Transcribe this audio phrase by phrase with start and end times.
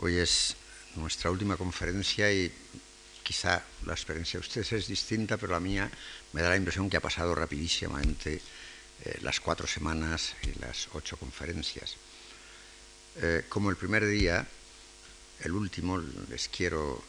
[0.00, 0.54] Hoy es
[0.94, 2.52] nuestra última conferencia y
[3.24, 5.90] quizá la experiencia de ustedes es distinta, pero la mía
[6.32, 8.40] me da la impresión que ha pasado rapidísimamente
[9.04, 11.96] eh, las cuatro semanas y las ocho conferencias.
[13.16, 14.46] Eh, como el primer día,
[15.40, 17.02] el último, les quiero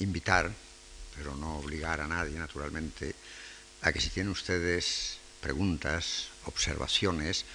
[0.00, 0.52] invitar,
[1.16, 3.14] pero no obligar a nadie, naturalmente,
[3.80, 7.46] a que si tienen ustedes preguntas, observaciones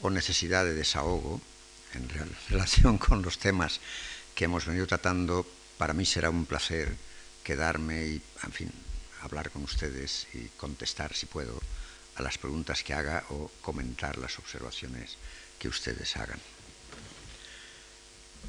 [0.00, 1.40] o necesidad de desahogo
[1.96, 2.08] en
[2.48, 3.80] relación con los temas
[4.34, 5.46] que hemos venido tratando,
[5.78, 6.94] para mí será un placer
[7.42, 8.72] quedarme y, en fin,
[9.22, 11.60] hablar con ustedes y contestar, si puedo,
[12.16, 15.16] a las preguntas que haga o comentar las observaciones
[15.58, 16.40] que ustedes hagan.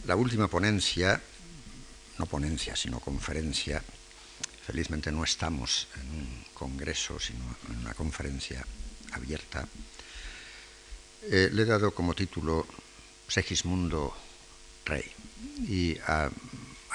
[0.06, 1.22] La última ponencia,
[2.18, 3.84] no ponencia, sino conferencia,
[4.66, 8.66] felizmente no estamos en un congreso, sino en una conferencia
[9.14, 9.68] abierta,
[11.24, 12.66] eh, le he dado como título
[13.28, 14.16] Segismundo
[14.86, 15.06] Rey.
[15.68, 16.30] Y a,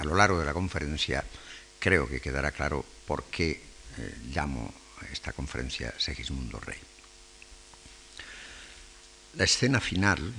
[0.05, 1.25] lo largo de la conferencia
[1.79, 4.73] creo que quedará claro por qué eh, llamo
[5.13, 6.79] esta conferencia Segismundo Rey.
[9.35, 10.33] La escena final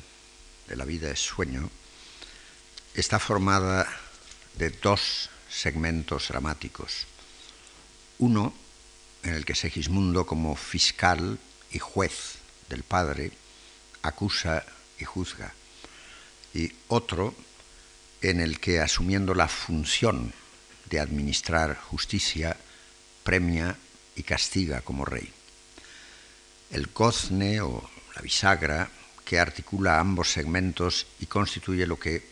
[0.68, 1.70] de La vida es sueño
[2.94, 3.88] está formada
[4.56, 7.08] de dos segmentos dramáticos.
[8.20, 8.54] Uno
[9.24, 11.40] en el que Segismundo, como fiscal
[11.72, 12.36] y juez
[12.70, 13.32] del padre,
[14.04, 14.64] acusa
[15.00, 15.54] y juzga,
[16.54, 17.34] y otro
[18.22, 20.34] en el que, asumiendo la función
[20.90, 22.56] de administrar justicia,
[23.24, 23.76] premia
[24.16, 25.32] y castiga como rey.
[26.72, 28.90] El cozne o la bisagra
[29.26, 32.28] que articula ambos segmentos y constituye lo que,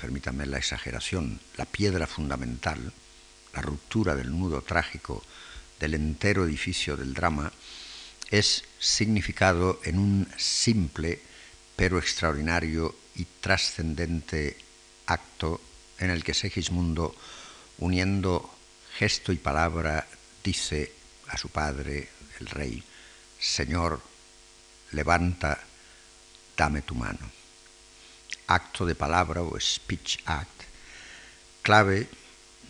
[0.00, 2.92] permítanme la exageración, la piedra fundamental,
[3.54, 5.22] la ruptura del nudo trágico
[5.78, 7.52] del entero edificio del drama,
[8.30, 11.20] es significado en un simple
[11.76, 14.56] pero extraordinario y trascendente
[15.06, 15.60] acto
[15.98, 17.14] en el que Segismundo,
[17.78, 18.54] uniendo
[18.96, 20.06] gesto y palabra,
[20.42, 20.92] dice
[21.28, 22.08] a su padre,
[22.40, 22.82] el rey,
[23.38, 24.00] Señor,
[24.92, 25.60] levanta,
[26.56, 27.30] dame tu mano.
[28.46, 30.62] Acto de palabra o speech act,
[31.62, 32.08] clave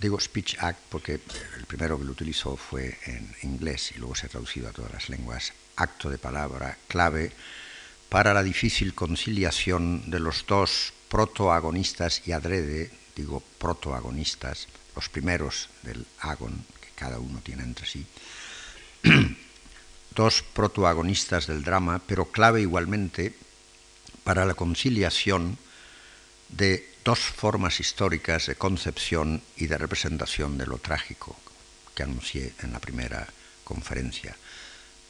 [0.01, 1.21] Digo speech act porque
[1.57, 4.93] el primero que lo utilizó fue en inglés y luego se ha traducido a todas
[4.93, 5.53] las lenguas.
[5.75, 7.33] Acto de palabra clave
[8.09, 16.07] para la difícil conciliación de los dos protoagonistas y adrede, digo protoagonistas, los primeros del
[16.21, 18.07] agon que cada uno tiene entre sí,
[20.15, 23.35] dos protoagonistas del drama, pero clave igualmente
[24.25, 25.59] para la conciliación
[26.49, 31.37] de dos formas históricas de concepción y de representación de lo trágico
[31.95, 33.27] que anuncié en la primera
[33.65, 34.37] conferencia,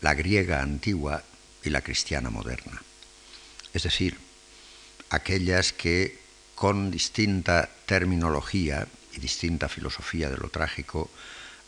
[0.00, 1.22] la griega antigua
[1.62, 2.82] y la cristiana moderna.
[3.78, 4.19] Es decir,
[5.09, 6.19] aquellas que
[6.56, 11.09] con distinta terminología y distinta filosofía de lo trágico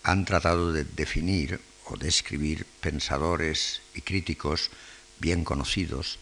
[0.02, 4.72] han tratado de definir o describir pensadores y críticos
[5.20, 6.18] bien conocidos,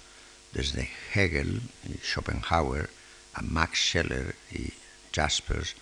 [0.52, 2.90] desde Hegel y Schopenhauer
[3.32, 4.70] a Max Scheller y
[5.10, 5.74] Jaspers,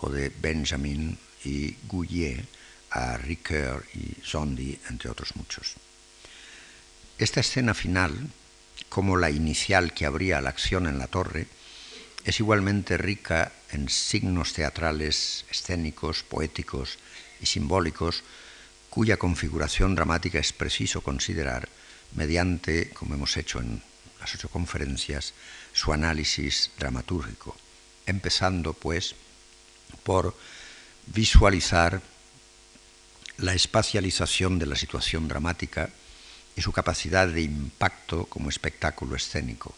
[0.00, 2.44] o de Benjamin y Gouillet
[2.90, 5.74] a Ricoeur y Zondi, entre otros muchos.
[7.16, 8.28] Esta escena final,
[8.88, 11.46] como la inicial que abría la acción en la torre,
[12.24, 16.98] es igualmente rica en signos teatrales, escénicos, poéticos
[17.40, 18.22] y simbólicos,
[18.90, 21.68] cuya configuración dramática es preciso considerar
[22.14, 23.82] mediante, como hemos hecho en
[24.20, 25.34] las ocho conferencias,
[25.72, 27.56] su análisis dramatúrgico,
[28.06, 29.14] empezando pues
[30.04, 30.36] por
[31.06, 32.02] visualizar
[33.38, 35.90] la espacialización de la situación dramática
[36.56, 39.74] y su capacidad de impacto como espectáculo escénico,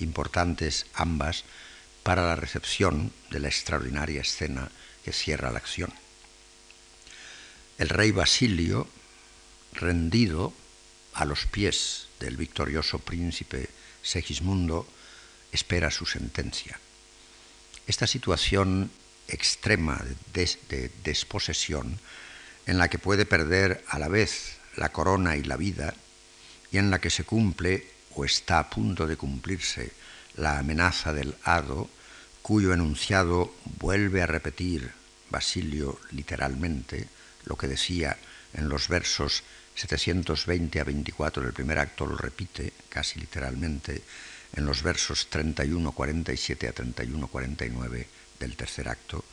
[0.00, 1.44] importantes ambas
[2.02, 4.70] para la recepción de la extraordinaria escena
[5.04, 5.92] que cierra la acción.
[7.78, 8.88] El rey Basilio,
[9.72, 10.52] rendido
[11.14, 13.68] a los pies del victorioso príncipe
[14.02, 14.86] Segismundo,
[15.52, 16.78] espera su sentencia.
[17.86, 18.90] Esta situación
[19.28, 20.02] extrema
[20.32, 21.98] de, desposesión,
[22.66, 25.94] en la que puede perder a la vez la corona y la vida,
[26.76, 29.92] y en la que se cumple o está a punto de cumplirse
[30.36, 31.88] la amenaza del hado,
[32.42, 34.92] cuyo enunciado vuelve a repetir
[35.30, 37.08] Basilio literalmente
[37.46, 38.18] lo que decía
[38.52, 39.42] en los versos
[39.74, 44.02] 720 a 24 del primer acto, lo repite casi literalmente
[44.52, 48.06] en los versos 31-47 a 31-49
[48.38, 49.24] del tercer acto,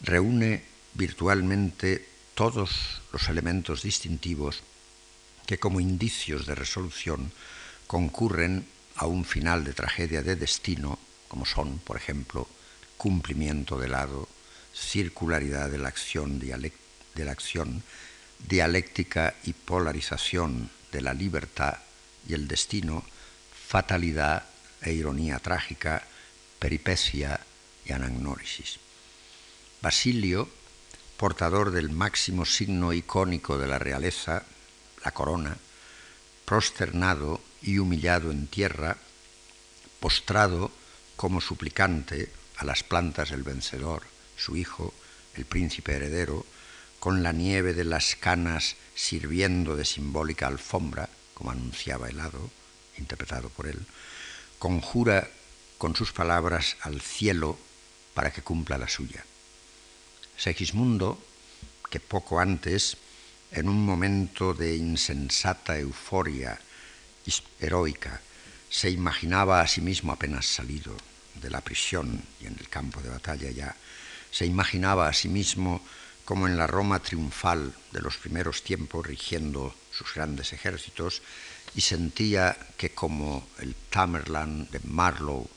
[0.00, 2.04] reúne virtualmente
[2.34, 4.64] todos los elementos distintivos
[5.46, 7.32] que como indicios de resolución
[7.86, 10.98] concurren a un final de tragedia de destino
[11.28, 12.48] como son, por ejemplo,
[12.96, 14.28] cumplimiento del lado,
[14.72, 17.82] circularidad de la acción, de la acción
[18.46, 21.78] dialéctica y polarización de la libertad
[22.28, 23.02] y el destino,
[23.68, 24.44] fatalidad
[24.82, 26.04] e ironía trágica,
[26.58, 27.40] peripecia
[27.84, 28.78] y anagnórisis.
[29.82, 30.48] Basilio,
[31.16, 34.44] portador del máximo signo icónico de la realeza,
[35.04, 35.56] la corona,
[36.44, 38.96] prosternado y humillado en tierra,
[40.00, 40.70] postrado
[41.16, 44.02] como suplicante a las plantas del vencedor,
[44.36, 44.92] su hijo,
[45.34, 46.44] el príncipe heredero,
[46.98, 52.50] con la nieve de las canas sirviendo de simbólica alfombra, como anunciaba el hado,
[52.96, 53.84] interpretado por él,
[54.58, 55.28] conjura
[55.78, 57.58] con sus palabras al cielo
[58.14, 59.24] para que cumpla la suya.
[60.38, 61.22] Segismundo,
[61.90, 62.96] que poco antes,
[63.54, 66.58] en un momento de insensata euforia
[67.60, 68.20] heroica,
[68.68, 70.92] se imaginaba a sí mismo apenas salido
[71.40, 73.76] de la prisión y en el campo de batalla ya,
[74.30, 75.80] se imaginaba a sí mismo
[76.24, 81.22] como en la Roma triunfal de los primeros tiempos, rigiendo sus grandes ejércitos,
[81.76, 85.48] y sentía que como el Tamerlane de Marlowe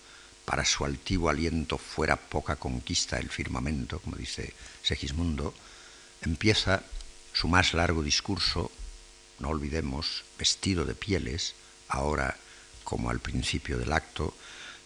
[0.45, 4.53] para su altivo aliento fuera poca conquista el firmamento, como dice
[4.83, 5.53] Segismundo,
[6.21, 6.83] empieza
[7.39, 8.71] su más largo discurso,
[9.37, 11.53] no olvidemos, vestido de pieles,
[11.87, 12.35] ahora
[12.83, 14.33] como al principio del acto,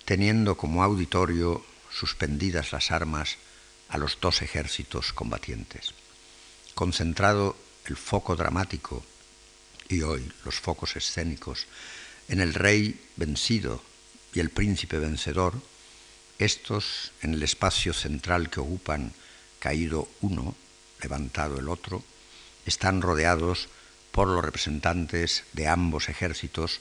[0.04, 3.38] teniendo como auditorio suspendidas las armas
[3.88, 5.94] a los dos ejércitos combatientes.
[6.76, 7.56] Concentrado
[7.86, 9.02] el foco dramático
[9.88, 11.68] y hoy los focos escénicos
[12.28, 13.82] en el rey vencido
[14.34, 15.54] y el príncipe vencedor,
[16.38, 19.14] estos en el espacio central que ocupan
[19.60, 20.54] caído uno,
[21.02, 22.04] levantado el otro,
[22.66, 23.70] están rodeados
[24.12, 26.80] por los representantes de ambos ejércitos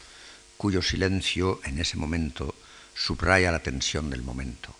[0.56, 2.54] cuyo silencio en ese momento
[2.94, 4.74] subraya la tensión del momento.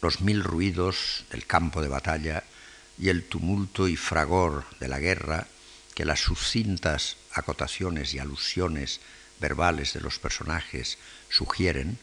[0.00, 2.44] Los mil ruidos del campo de batalla
[2.98, 5.46] y el tumulto y fragor de la guerra
[5.94, 9.00] que las sucintas acotaciones y alusiones
[9.40, 10.98] verbales de los personajes
[11.28, 11.98] sugieren,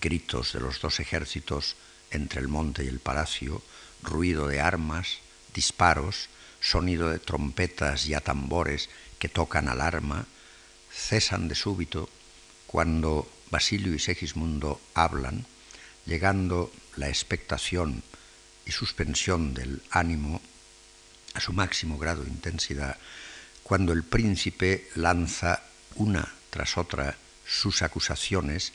[0.00, 1.76] gritos de los dos ejércitos
[2.10, 3.62] entre el monte y el palacio,
[4.02, 5.18] ruido de armas,
[5.54, 6.28] disparos,
[6.62, 8.88] sonido de trompetas y atambores
[9.18, 10.26] que tocan alarma,
[10.90, 12.08] cesan de súbito
[12.66, 15.44] cuando Basilio y Segismundo hablan,
[16.06, 18.02] llegando la expectación
[18.64, 20.40] y suspensión del ánimo
[21.34, 22.96] a su máximo grado de intensidad
[23.62, 25.62] cuando el príncipe lanza
[25.96, 27.16] una tras otra
[27.46, 28.72] sus acusaciones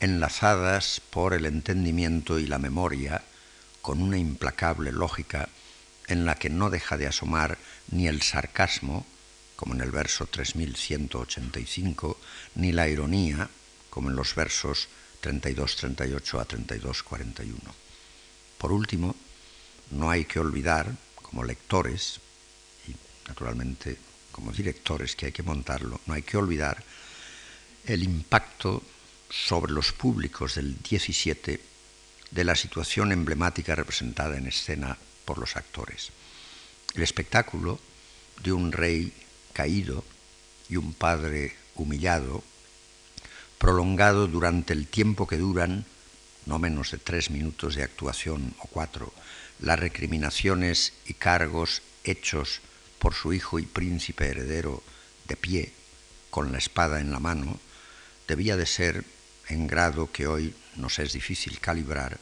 [0.00, 3.22] enlazadas por el entendimiento y la memoria
[3.80, 5.48] con una implacable lógica
[6.06, 7.58] en la que no deja de asomar
[7.90, 9.06] ni el sarcasmo,
[9.56, 12.18] como en el verso 3185,
[12.56, 13.48] ni la ironía,
[13.90, 14.88] como en los versos
[15.22, 17.54] 32-38 a 32-41.
[18.58, 19.14] Por último,
[19.90, 22.20] no hay que olvidar, como lectores,
[22.88, 22.94] y
[23.28, 23.98] naturalmente
[24.32, 26.82] como directores que hay que montarlo, no hay que olvidar
[27.86, 28.82] el impacto
[29.30, 31.60] sobre los públicos del 17
[32.30, 36.10] de la situación emblemática representada en escena por los actores.
[36.94, 37.78] El espectáculo
[38.42, 39.12] de un rey
[39.52, 40.04] caído
[40.68, 42.42] y un padre humillado
[43.58, 45.86] prolongado durante el tiempo que duran,
[46.46, 49.12] no menos de tres minutos de actuación o cuatro,
[49.60, 52.60] las recriminaciones y cargos hechos
[52.98, 54.82] por su hijo y príncipe heredero
[55.28, 55.72] de pie,
[56.30, 57.58] con la espada en la mano,
[58.28, 59.04] debía de ser,
[59.48, 62.18] en grado que hoy nos es difícil calibrar,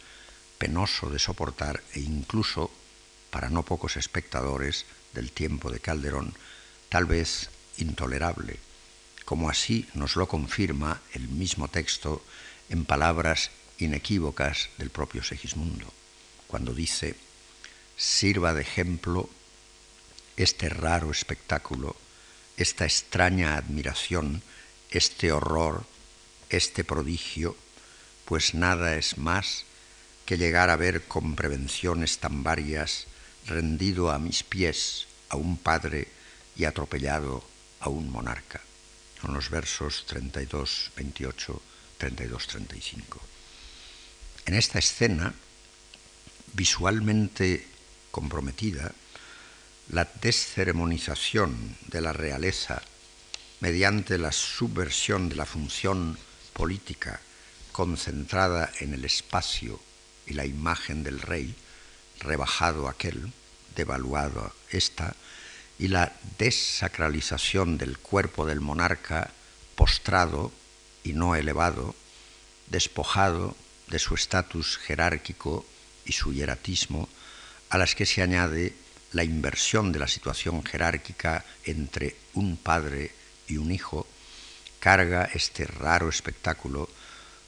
[0.58, 2.70] penoso de soportar e incluso,
[3.32, 6.34] para no pocos espectadores del tiempo de Calderón,
[6.88, 8.60] tal vez intolerable
[9.24, 12.22] como así nos lo confirma el mismo texto
[12.68, 15.92] en palabras inequívocas del propio Segismundo,
[16.46, 17.16] cuando dice,
[17.96, 19.30] sirva de ejemplo
[20.36, 21.96] este raro espectáculo,
[22.56, 24.42] esta extraña admiración,
[24.90, 25.84] este horror,
[26.50, 27.56] este prodigio,
[28.24, 29.64] pues nada es más
[30.26, 33.06] que llegar a ver con prevenciones tan varias
[33.46, 36.08] rendido a mis pies a un padre
[36.56, 37.42] y atropellado
[37.80, 38.60] a un monarca
[39.22, 41.62] son los versos 32, 28,
[41.96, 43.20] 32, 35.
[44.46, 45.32] En esta escena,
[46.54, 47.64] visualmente
[48.10, 48.90] comprometida,
[49.90, 52.82] la desceremonización de la realeza
[53.60, 56.18] mediante la subversión de la función
[56.52, 57.20] política
[57.70, 59.80] concentrada en el espacio
[60.26, 61.54] y la imagen del rey,
[62.22, 63.32] rebajado aquel,
[63.76, 65.14] devaluado esta,
[65.78, 69.30] y la desacralización del cuerpo del monarca
[69.74, 70.52] postrado
[71.02, 71.94] y no elevado,
[72.68, 73.56] despojado
[73.88, 75.66] de su estatus jerárquico
[76.04, 77.08] y su hieratismo,
[77.70, 78.74] a las que se añade
[79.12, 83.12] la inversión de la situación jerárquica entre un padre
[83.46, 84.06] y un hijo,
[84.80, 86.88] carga este raro espectáculo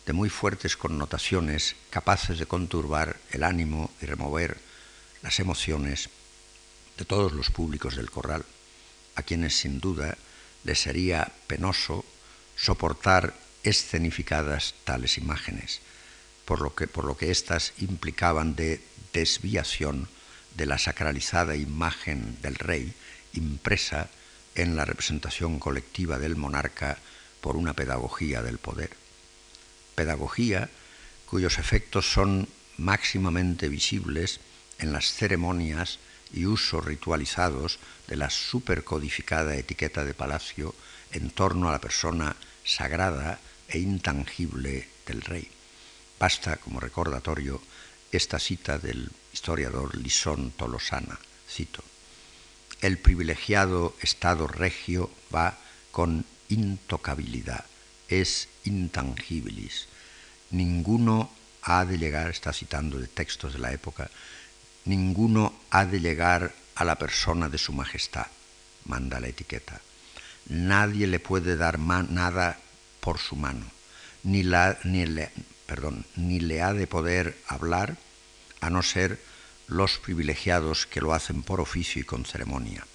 [0.06, 4.58] de muy fuertes connotaciones capaces de conturbar el ánimo y remover
[5.24, 6.10] las emociones
[6.98, 8.44] de todos los públicos del corral,
[9.16, 10.18] a quienes sin duda
[10.64, 12.04] les sería penoso
[12.56, 15.80] soportar escenificadas tales imágenes,
[16.44, 20.08] por lo que, por lo que éstas implicaban de desviación
[20.56, 22.92] de la sacralizada imagen del rey
[23.32, 24.10] impresa
[24.54, 26.98] en la representación colectiva del monarca
[27.40, 28.90] por una pedagogía del poder.
[29.94, 30.68] Pedagogía
[31.26, 34.38] cuyos efectos son máximamente visibles
[34.84, 35.98] en las ceremonias
[36.32, 40.74] y usos ritualizados de la supercodificada etiqueta de palacio
[41.10, 45.48] en torno a la persona sagrada e intangible del rey.
[46.18, 47.60] Basta como recordatorio
[48.12, 51.82] esta cita del historiador Lisón Tolosana, cito,
[52.80, 55.58] el privilegiado estado regio va
[55.92, 57.64] con intocabilidad,
[58.08, 59.88] es intangibilis.
[60.50, 61.30] Ninguno
[61.62, 64.10] ha de llegar, está citando de textos de la época,
[64.84, 68.26] ninguno ha de llegar a la persona de su majestad,
[68.84, 69.80] manda la etiqueta.
[70.46, 72.58] Nadie le puede dar nada
[73.00, 73.66] por su mano,
[74.22, 75.30] ni, la, ni, le,
[76.16, 77.96] ni le ha de poder hablar
[78.60, 79.20] a no ser
[79.66, 82.86] los privilegiados que lo hacen por oficio y con ceremonia.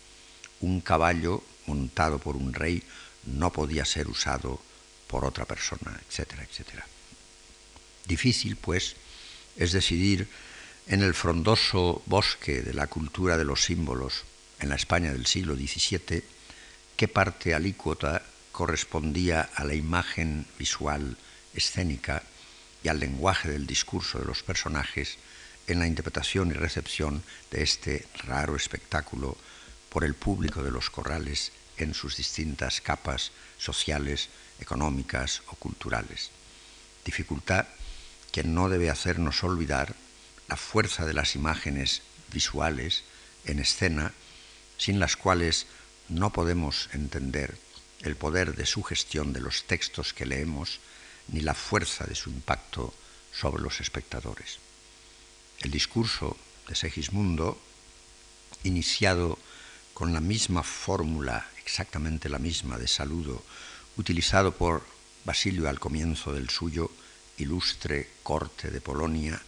[0.62, 2.84] Un caballo montado por un rey
[3.25, 4.62] no podía ser usado
[5.08, 6.86] por otra persona, etcétera, etcétera.
[8.05, 8.96] Difícil, pues,
[9.55, 10.27] es decidir
[10.89, 14.24] en el frondoso bosque de la cultura de los símbolos
[14.60, 16.24] en la España del siglo XVII
[16.98, 21.15] qué parte alícuota correspondía a la imagen visual
[21.53, 22.24] escénica
[22.84, 25.19] y al lenguaje del discurso de los personajes
[25.67, 29.38] en la interpretación y recepción de este raro espectáculo
[29.89, 34.29] por el público de los corrales en sus distintas capas sociales,
[34.60, 36.31] económicas o culturales.
[37.05, 37.67] Dificultad
[38.31, 39.96] que no debe hacernos olvidar
[40.50, 42.01] la fuerza de las imágenes
[42.34, 43.03] visuales
[43.46, 44.13] en escena,
[44.77, 45.68] sin las cuales
[46.10, 47.56] no podemos entender
[48.01, 50.79] el poder de sugestión de los textos que leemos
[51.27, 52.94] ni la fuerza de su impacto
[53.32, 54.58] sobre los espectadores.
[55.60, 56.36] El discurso
[56.68, 57.62] de Segismundo,
[58.63, 59.38] iniciado
[59.94, 63.44] con la misma fórmula, exactamente la misma de saludo,
[63.98, 64.84] utilizado por
[65.25, 66.89] Basilio al comienzo del suyo
[67.38, 69.39] ilustre corte de Polonia,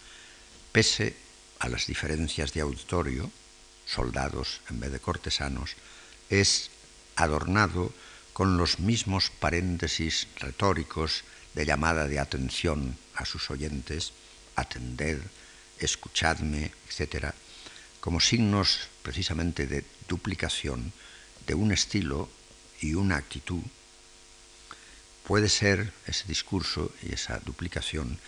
[0.72, 1.14] pese
[1.60, 3.30] a las diferencias de auditorio,
[3.86, 5.76] soldados en vez de cortesanos,
[6.30, 6.70] es
[7.14, 7.92] adornado
[8.32, 11.24] con los mismos paréntesis retóricos
[11.54, 14.12] de llamada de atención a sus oyentes,
[14.56, 15.20] atended,
[15.78, 17.34] escuchadme, etc.,
[18.00, 20.92] como signos precisamente de duplicación
[21.46, 22.28] de un estilo
[22.80, 23.62] y una actitud,
[25.24, 28.18] puede ser ese discurso y esa duplicación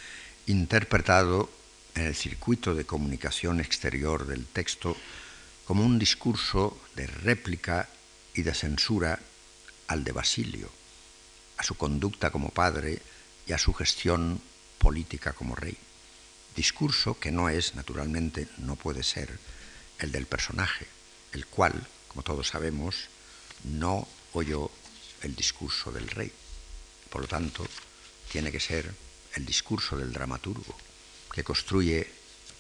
[0.47, 1.51] interpretado
[1.95, 4.97] en el circuito de comunicación exterior del texto
[5.65, 7.89] como un discurso de réplica
[8.35, 9.19] y de censura
[9.87, 10.71] al de Basilio,
[11.57, 13.01] a su conducta como padre
[13.47, 14.41] y a su gestión
[14.79, 15.77] política como rey.
[16.57, 19.39] Discurso que no es, naturalmente, no puede ser
[19.99, 20.87] el del personaje,
[21.33, 23.09] el cual, como todos sabemos,
[23.65, 24.71] no oyó
[25.23, 26.31] el discurso del rey.
[27.11, 27.67] Por lo tanto,
[28.31, 28.93] tiene que ser
[29.35, 30.77] el discurso del dramaturgo,
[31.35, 32.09] que construye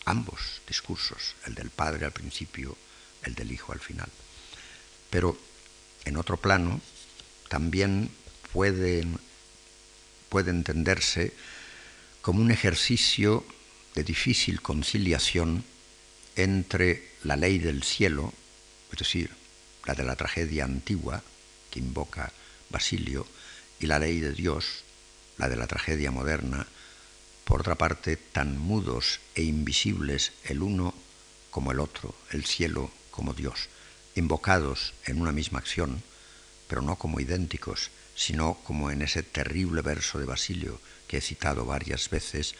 [0.04, 2.76] ambos discursos, el del padre al principio,
[3.23, 4.09] el del hijo al final.
[5.11, 5.38] Pero
[6.04, 6.81] en otro plano
[7.49, 8.11] también
[8.52, 9.19] pueden
[10.28, 11.33] puede entenderse
[12.21, 13.47] como un ejercicio
[13.95, 15.64] de difícil conciliación
[16.35, 18.33] entre la ley del cielo,
[18.90, 19.31] es decir,
[19.87, 21.23] la de la tragedia antigua
[21.71, 22.33] que invoca
[22.71, 23.28] Basilio,
[23.78, 24.83] y la ley de Dios,
[25.38, 26.66] la de la tragedia moderna,
[27.44, 30.94] por otra parte tan mudos e invisibles el uno
[31.50, 33.68] como el otro, el cielo como Dios,
[34.16, 36.02] invocados en una misma acción,
[36.68, 41.64] pero no como idénticos, sino como en ese terrible verso de Basilio que he citado
[41.66, 42.54] varias veces,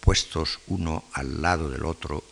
[0.00, 2.22] puestos uno al lado del otro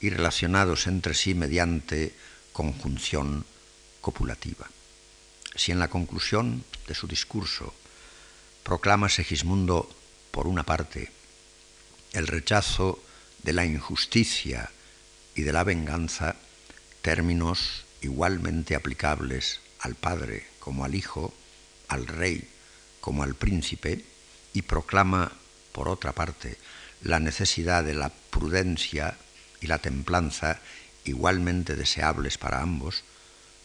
[0.00, 2.14] y relacionados entre sí mediante
[2.52, 3.44] conjunción
[4.00, 4.68] copulativa.
[5.54, 7.72] Si en la conclusión de su discurso
[8.62, 9.88] proclama Segismundo,
[10.36, 11.10] por una parte,
[12.12, 13.02] el rechazo
[13.42, 14.70] de la injusticia
[15.34, 16.36] y de la venganza,
[17.00, 21.32] términos igualmente aplicables al Padre como al Hijo,
[21.88, 22.46] al rey
[23.00, 24.04] como al príncipe
[24.52, 25.32] y proclama
[25.72, 26.58] por otra parte,
[27.00, 29.16] la necesidad de la prudencia
[29.62, 30.60] y la templanza,
[31.06, 33.04] igualmente deseables para ambos,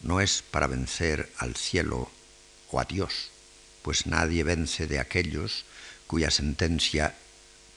[0.00, 2.10] no es para vencer al cielo
[2.70, 3.28] o a Dios,
[3.82, 5.66] pues nadie vence de aquellos
[6.12, 7.16] cuya sentencia,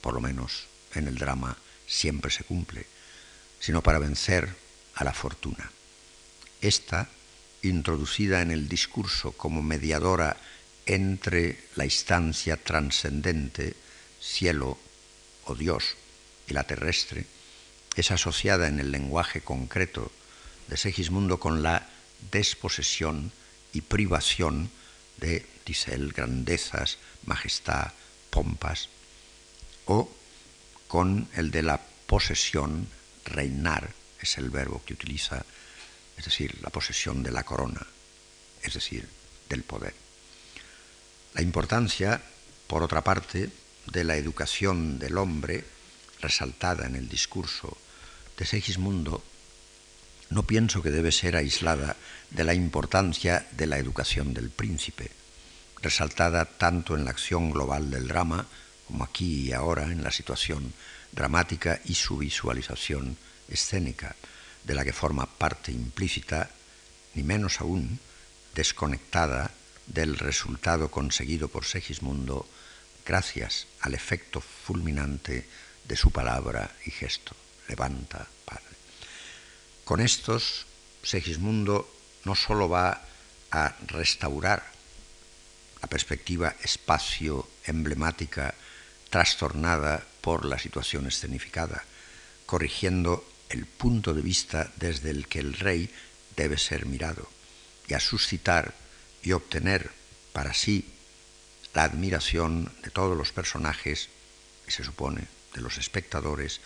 [0.02, 1.56] por lo menos en el drama,
[1.88, 2.86] siempre se cumple,
[3.62, 4.54] sino para vencer
[4.96, 5.72] a la fortuna.
[6.60, 7.08] Esta,
[7.62, 10.36] introducida en el discurso como mediadora
[10.86, 13.74] entre la instancia trascendente,
[14.20, 14.78] cielo
[15.46, 15.96] o Dios,
[16.46, 17.28] y la terrestre,
[17.96, 20.12] es asociada en el lenguaje concreto
[20.68, 21.88] de Segismundo con la
[22.34, 23.32] desposesión
[23.72, 24.70] y privación
[25.22, 27.94] de, dice él, grandezas, majestad,
[29.86, 30.12] o
[30.88, 32.88] con el de la posesión,
[33.26, 35.44] reinar, es el verbo que utiliza,
[36.18, 37.86] es decir, la posesión de la corona,
[38.62, 39.08] es decir,
[39.50, 39.94] del poder.
[41.34, 42.22] La importancia,
[42.68, 43.50] por otra parte,
[43.88, 45.64] de la educación del hombre,
[46.22, 47.78] resaltada en el discurso
[48.38, 49.24] de Segismundo,
[50.30, 51.96] no pienso que debe ser aislada
[52.32, 55.12] de la importancia de la educación del príncipe,
[55.86, 58.48] resaltada tanto en la acción global del drama
[58.88, 60.74] como aquí y ahora en la situación
[61.12, 64.16] dramática y su visualización escénica,
[64.64, 66.50] de la que forma parte implícita,
[67.14, 68.00] ni menos aún
[68.56, 69.52] desconectada
[69.86, 72.50] del resultado conseguido por Segismundo
[73.06, 75.48] gracias al efecto fulminante
[75.88, 77.36] de su palabra y gesto.
[77.68, 78.74] Levanta, Padre.
[79.84, 80.66] Con estos,
[81.04, 81.88] Segismundo
[82.24, 83.04] no sólo va
[83.52, 84.75] a restaurar
[85.86, 88.56] la perspectiva espacio emblemática
[89.12, 91.84] trastornada por la situación escenificada,
[92.48, 95.94] corrigiendo el punto de vista desde el que el rey
[96.36, 97.30] debe ser mirado,
[97.88, 98.74] y a suscitar
[99.22, 99.92] y obtener
[100.34, 100.90] para sí
[101.76, 104.10] la admiración de todos los personajes,
[104.68, 106.62] y se supone de los espectadores,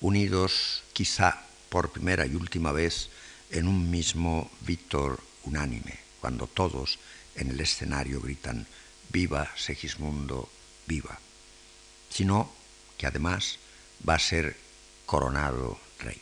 [0.00, 3.10] unidos quizá por primera y última vez
[3.50, 6.98] en un mismo Víctor unánime, cuando todos
[7.36, 8.66] en el escenario gritan
[9.10, 10.48] Viva Segismundo,
[10.86, 11.18] viva,
[12.10, 12.52] sino
[12.98, 13.58] que además
[14.06, 14.56] va a ser
[15.06, 16.20] coronado rey.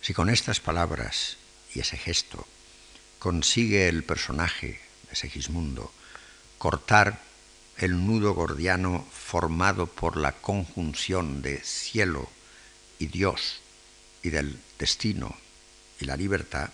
[0.00, 1.36] Si con estas palabras
[1.74, 2.46] y ese gesto
[3.18, 5.92] consigue el personaje de Segismundo
[6.58, 7.20] cortar
[7.78, 12.28] el nudo gordiano formado por la conjunción de cielo
[12.98, 13.60] y Dios
[14.22, 15.36] y del destino
[16.00, 16.70] y la libertad,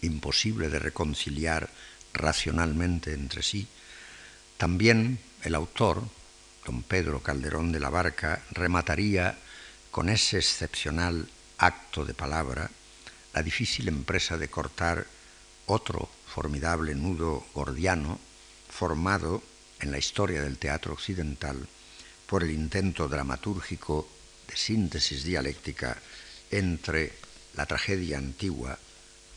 [0.00, 1.70] imposible de reconciliar
[2.12, 3.66] racionalmente entre sí,
[4.56, 6.02] también el autor,
[6.64, 9.38] don Pedro Calderón de la Barca, remataría
[9.90, 12.70] con ese excepcional acto de palabra
[13.34, 15.06] la difícil empresa de cortar
[15.66, 18.18] otro formidable nudo gordiano
[18.68, 19.42] formado
[19.80, 21.66] en la historia del teatro occidental
[22.26, 24.08] por el intento dramatúrgico
[24.48, 25.96] de síntesis dialéctica
[26.50, 27.12] entre
[27.54, 28.78] la tragedia antigua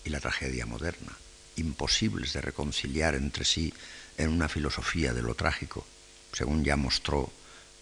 [0.04, 1.18] y la tragedia moderna,
[1.58, 3.74] imposibles de reconciliar entre sí
[4.18, 5.86] en una filosofía de lo trágico,
[6.32, 7.32] según ya mostró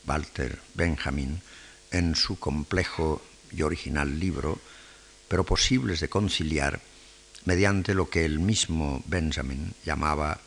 [0.05, 1.41] Walter Benjamin
[1.91, 4.59] en su complejo y original libro,
[5.27, 6.81] pero posibles de conciliar
[7.45, 10.39] mediante lo que el mismo Benjamin llamaba,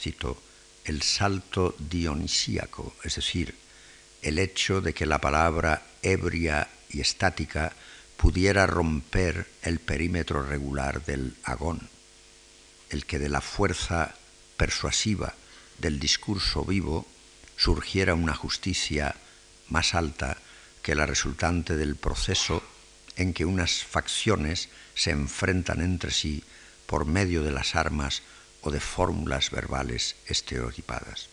[0.00, 0.40] cito,
[0.84, 3.54] el salto dionisíaco, es decir,
[4.22, 7.72] el hecho de que la palabra ebria y estática
[8.16, 11.88] pudiera romper el perímetro regular del agón,
[12.90, 14.14] el que de la fuerza
[14.56, 15.34] persuasiva
[15.78, 17.06] del discurso vivo
[17.56, 19.16] surgiera una justicia
[19.68, 20.38] más alta
[20.82, 22.62] que la resultante del proceso
[23.16, 26.44] en que unas facciones se enfrentan entre sí
[26.86, 28.22] por medio de las armas
[28.62, 31.28] o de fórmulas verbales estereotipadas.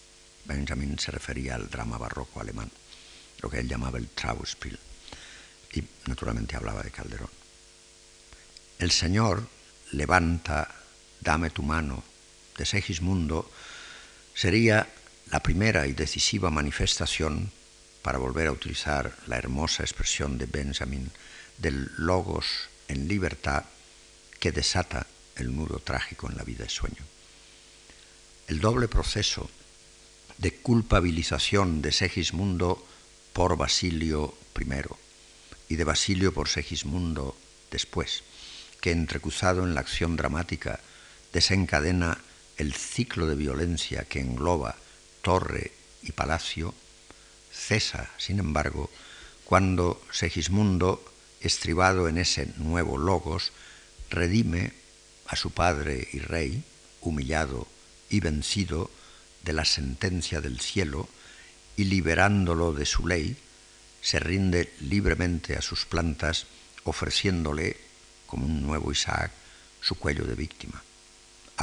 [0.46, 2.72] Benjamin se refería al drama barroco alemán,
[3.42, 4.80] lo que él llamaba el Trauspiel
[5.74, 7.30] y naturalmente hablaba de Calderón.
[8.80, 9.48] El Señor
[9.92, 10.74] levanta,
[11.24, 12.04] dame tu mano,
[12.58, 13.50] de Segismundo,
[14.36, 14.88] sería
[15.32, 17.52] la primera y decisiva manifestación,
[18.04, 21.10] para volver a utilizar la hermosa expresión de Benjamin,
[21.58, 22.46] del logos
[22.90, 23.64] en libertad
[24.40, 25.08] que desata
[25.38, 27.04] el nudo trágico en la vida de sueño.
[28.48, 29.50] El doble proceso
[30.38, 32.86] de culpabilización de Segismundo
[33.32, 34.66] por Basilio I
[35.70, 37.38] y de Basilio por Segismundo
[37.72, 38.24] después,
[38.82, 40.82] que entrecruzado en la acción dramática
[41.34, 42.19] desencadena
[42.58, 44.76] el ciclo de violencia que engloba
[45.22, 45.72] torre
[46.04, 46.74] y palacio,
[47.52, 48.89] cesa, sin embargo,
[49.43, 51.04] cuando Segismundo,
[51.41, 53.52] estribado en ese nuevo logos,
[54.10, 54.74] redime
[55.28, 56.63] a su padre y rey,
[57.02, 57.67] humillado
[58.10, 58.89] y vencido
[59.43, 61.10] de la sentencia del cielo,
[61.76, 63.36] y liberándolo de su ley,
[64.02, 66.46] se rinde libremente a sus plantas,
[66.84, 67.78] ofreciéndole,
[68.28, 69.32] como un nuevo Isaac,
[69.82, 70.84] su cuello de víctima.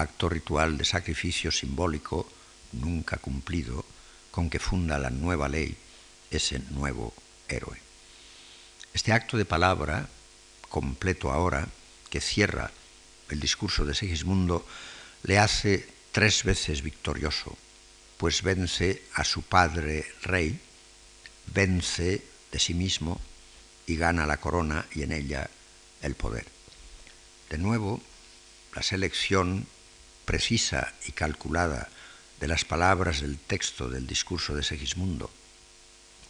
[0.01, 2.27] Acto ritual de sacrificio simbólico
[2.73, 3.85] nunca cumplido,
[4.31, 5.77] con que funda la nueva ley
[6.31, 7.13] ese nuevo
[7.49, 7.77] héroe.
[8.95, 10.09] Este acto de palabra,
[10.71, 11.69] completo ahora,
[12.09, 12.71] que cierra
[13.29, 14.67] el discurso de Segismundo,
[15.25, 17.59] le hace tres veces victorioso,
[18.17, 20.59] pues vence a su padre rey,
[21.53, 23.21] vence de sí mismo
[23.87, 25.51] y gana la corona y en ella
[26.01, 26.47] el poder.
[27.51, 28.01] De nuevo,
[28.75, 29.67] la selección
[30.31, 31.89] precisa y calculada
[32.39, 35.29] de las palabras del texto del discurso de Segismundo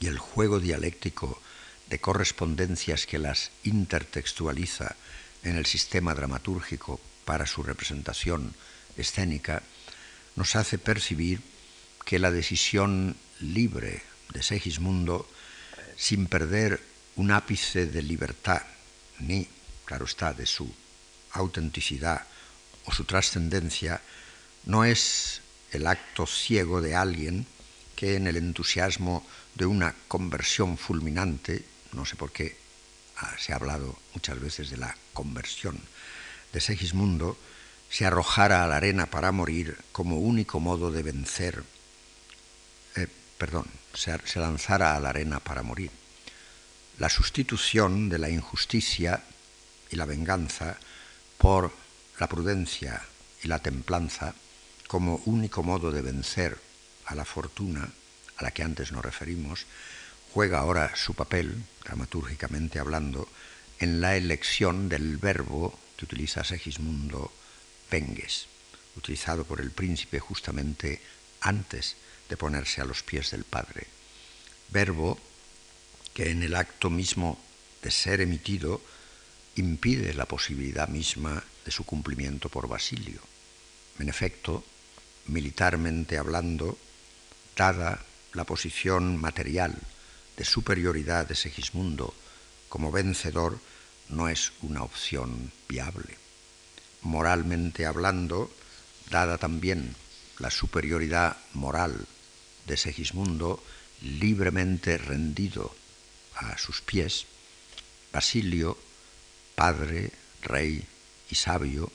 [0.00, 1.38] y el juego dialéctico
[1.90, 4.96] de correspondencias que las intertextualiza
[5.42, 8.54] en el sistema dramatúrgico para su representación
[8.96, 9.62] escénica,
[10.34, 11.42] nos hace percibir
[12.06, 15.28] que la decisión libre de Segismundo,
[15.98, 16.80] sin perder
[17.16, 18.62] un ápice de libertad,
[19.18, 19.46] ni,
[19.84, 20.72] claro está, de su
[21.32, 22.30] autenticidad
[22.92, 24.00] su trascendencia,
[24.64, 25.40] no es
[25.72, 27.46] el acto ciego de alguien
[27.96, 32.57] que en el entusiasmo de una conversión fulminante, no sé por qué
[33.38, 35.79] se ha hablado muchas veces de la conversión
[36.53, 37.37] de Segismundo,
[37.90, 41.62] se arrojara a la arena para morir como único modo de vencer,
[42.96, 45.90] eh, perdón, se lanzara a la arena para morir.
[46.98, 49.22] La sustitución de la injusticia
[49.90, 50.79] y la venganza
[51.38, 51.72] por
[52.20, 53.02] la prudencia
[53.42, 54.35] y la templanza
[54.87, 56.59] como único modo de vencer
[57.06, 57.88] a la fortuna,
[58.37, 59.64] a la que antes nos referimos,
[60.35, 63.26] juega ahora su papel, dramatúrgicamente hablando,
[63.78, 67.33] en la elección del verbo que utiliza Segismundo
[67.88, 68.48] Penges,
[68.96, 71.00] utilizado por el príncipe justamente
[71.40, 71.96] antes
[72.28, 73.87] de ponerse a los pies del padre.
[74.68, 75.18] Verbo
[76.12, 77.40] que en el acto mismo
[77.83, 78.83] de ser emitido
[79.56, 83.20] impide la posibilidad misma de su cumplimiento por Basilio.
[83.99, 84.64] En efecto,
[85.27, 86.79] militarmente hablando,
[87.57, 89.77] dada la posición material
[90.37, 92.14] de superioridad de Segismundo
[92.68, 93.59] como vencedor,
[94.09, 96.16] no es una opción viable.
[97.03, 98.51] Moralmente hablando,
[99.11, 99.96] dada también
[100.38, 102.07] la superioridad moral
[102.66, 103.62] de Segismundo,
[104.01, 105.75] libremente rendido
[106.37, 107.27] a sus pies,
[108.12, 108.79] Basilio,
[109.55, 110.87] padre, rey
[111.31, 111.90] y sabio,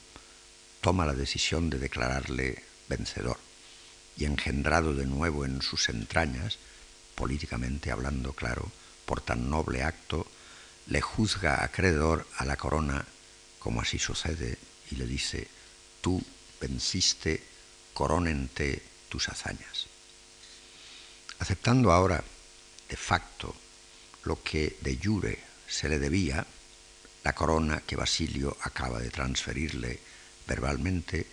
[0.82, 3.38] toma la decisión de declararle vencedor
[4.18, 6.58] y engendrado de nuevo en sus entrañas,
[7.16, 8.72] políticamente hablando claro,
[9.06, 10.26] por tan noble acto,
[10.88, 13.06] le juzga acreedor a la corona,
[13.60, 14.58] como así sucede,
[14.92, 15.48] y le dice,
[16.02, 16.24] tú
[16.62, 17.44] venciste,
[17.94, 19.88] coronente tus hazañas.
[21.40, 22.24] Aceptando ahora,
[22.88, 23.56] de facto,
[24.24, 26.46] lo que de jure se le debía,
[27.26, 30.00] la corona que Basilio acaba de transferirle
[30.48, 31.26] verbalmente,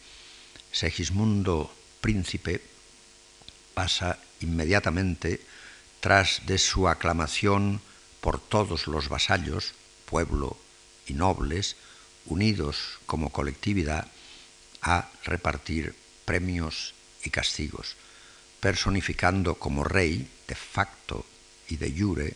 [0.73, 1.69] Segismundo
[2.01, 2.65] príncipe
[3.75, 5.45] pasa inmediatamente
[6.01, 7.83] tras de su aclamación
[8.23, 9.75] por todos los vasallos,
[10.09, 10.57] pueblo
[11.07, 11.77] y nobles,
[12.25, 14.09] unidos como colectividad,
[14.81, 17.97] a repartir premios y castigos,
[18.61, 21.27] personificando como rey de facto
[21.69, 22.35] y de jure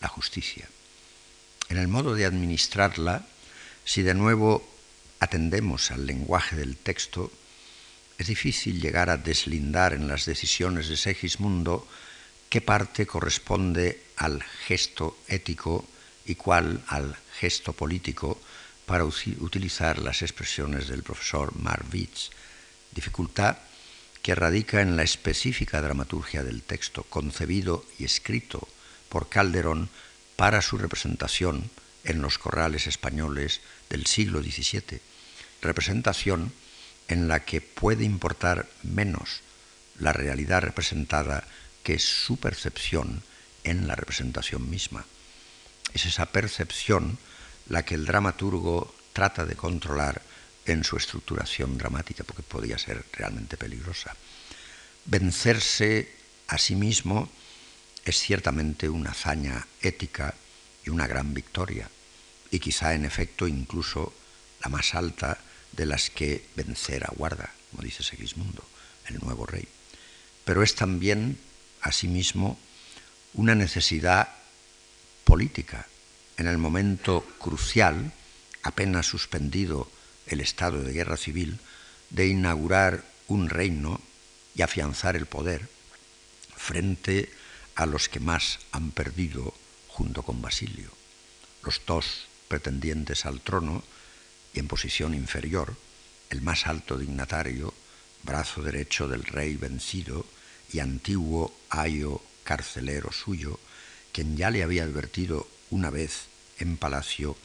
[0.00, 0.68] la justicia.
[1.68, 3.26] En el modo de administrarla,
[3.84, 4.66] si de nuevo
[5.20, 7.32] atendemos al lenguaje del texto,
[8.18, 11.86] es difícil llegar a deslindar en las decisiones de Segismundo
[12.48, 15.86] qué parte corresponde al gesto ético
[16.26, 18.40] y cuál al gesto político
[18.86, 22.30] para utilizar las expresiones del profesor Marvitz,
[22.92, 23.56] dificultad
[24.22, 28.68] que radica en la específica dramaturgia del texto, concebido y escrito
[29.08, 29.88] por Calderón
[30.42, 31.70] para su representación
[32.02, 35.00] en los corrales españoles del siglo XVII,
[35.60, 36.52] representación
[37.06, 39.42] en la que puede importar menos
[40.00, 41.44] la realidad representada
[41.84, 43.22] que su percepción
[43.62, 45.04] en la representación misma.
[45.94, 47.18] Es esa percepción
[47.68, 50.22] la que el dramaturgo trata de controlar
[50.66, 54.16] en su estructuración dramática, porque podría ser realmente peligrosa.
[55.04, 56.12] Vencerse
[56.48, 57.30] a sí mismo
[58.04, 60.34] es ciertamente una hazaña ética
[60.84, 61.88] y una gran victoria,
[62.50, 64.12] y quizá en efecto incluso
[64.60, 65.38] la más alta
[65.72, 68.64] de las que vencer aguarda, como dice Segismundo,
[69.06, 69.66] el nuevo rey.
[70.44, 71.38] Pero es también,
[71.80, 72.58] asimismo,
[73.34, 74.28] una necesidad
[75.24, 75.86] política
[76.36, 78.12] en el momento crucial,
[78.62, 79.90] apenas suspendido
[80.26, 81.58] el estado de guerra civil,
[82.10, 84.00] de inaugurar un reino
[84.54, 85.68] y afianzar el poder
[86.56, 87.30] frente
[87.74, 89.54] a los que más han perdido
[89.88, 90.90] junto con Basilio.
[91.62, 93.82] Los dos pretendientes al trono
[94.54, 95.76] y en posición inferior,
[96.30, 97.72] el más alto dignatario,
[98.22, 100.26] brazo derecho del rey vencido
[100.72, 103.58] y antiguo ayo carcelero suyo,
[104.12, 106.26] quien ya le había advertido una vez
[106.58, 107.36] en palacio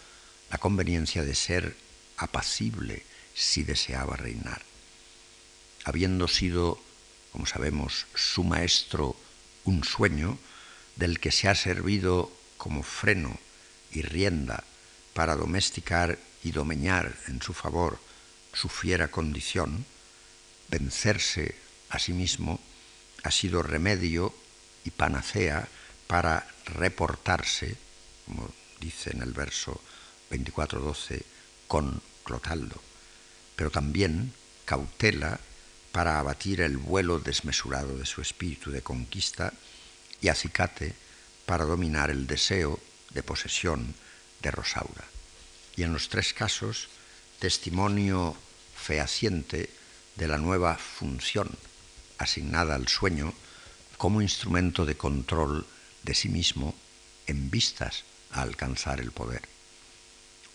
[0.51, 1.75] la conveniencia de ser
[2.17, 4.61] apacible si deseaba reinar.
[5.83, 6.81] Habiendo sido,
[7.31, 9.15] como sabemos, su maestro
[9.67, 10.39] un sueño
[10.95, 13.37] del que se ha servido como freno
[13.91, 14.63] y rienda
[15.13, 17.99] para domesticar y domeñar en su favor
[18.53, 19.85] su fiera condición,
[20.69, 21.55] vencerse
[21.89, 22.59] a sí mismo
[23.23, 24.33] ha sido remedio
[24.83, 25.67] y panacea
[26.07, 27.75] para reportarse,
[28.25, 28.49] como
[28.79, 29.81] dice en el verso
[30.31, 31.23] 24-12,
[31.67, 32.81] con Clotaldo,
[33.55, 34.33] pero también
[34.65, 35.39] cautela
[35.91, 39.53] para abatir el vuelo desmesurado de su espíritu de conquista
[40.21, 40.93] y acicate
[41.45, 42.79] para dominar el deseo
[43.11, 43.95] de posesión
[44.41, 45.05] de Rosaura.
[45.75, 46.89] Y en los tres casos,
[47.39, 48.35] testimonio
[48.75, 49.69] fehaciente
[50.15, 51.49] de la nueva función
[52.17, 53.33] asignada al sueño
[53.97, 55.65] como instrumento de control
[56.03, 56.75] de sí mismo
[57.27, 59.41] en vistas a alcanzar el poder.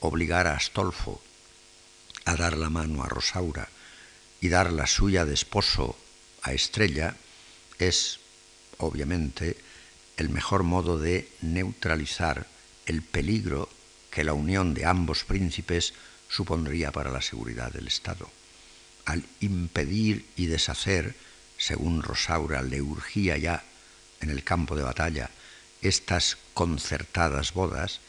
[0.01, 1.23] Obligar a Astolfo
[2.25, 3.69] a dar la mano a Rosaura
[4.43, 5.97] y dar la suya de esposo
[6.43, 7.15] a Estrella
[7.79, 8.19] es,
[8.79, 9.57] obviamente,
[10.17, 12.49] el mejor modo de neutralizar
[12.85, 13.69] el peligro
[14.11, 15.95] que la unión de ambos príncipes
[16.29, 18.29] supondría para la seguridad del Estado.
[19.05, 21.15] Al impedir y deshacer,
[21.57, 23.63] según Rosaura le urgía ya
[24.21, 25.31] en el campo de batalla,
[25.83, 28.01] estas concertadas bodas,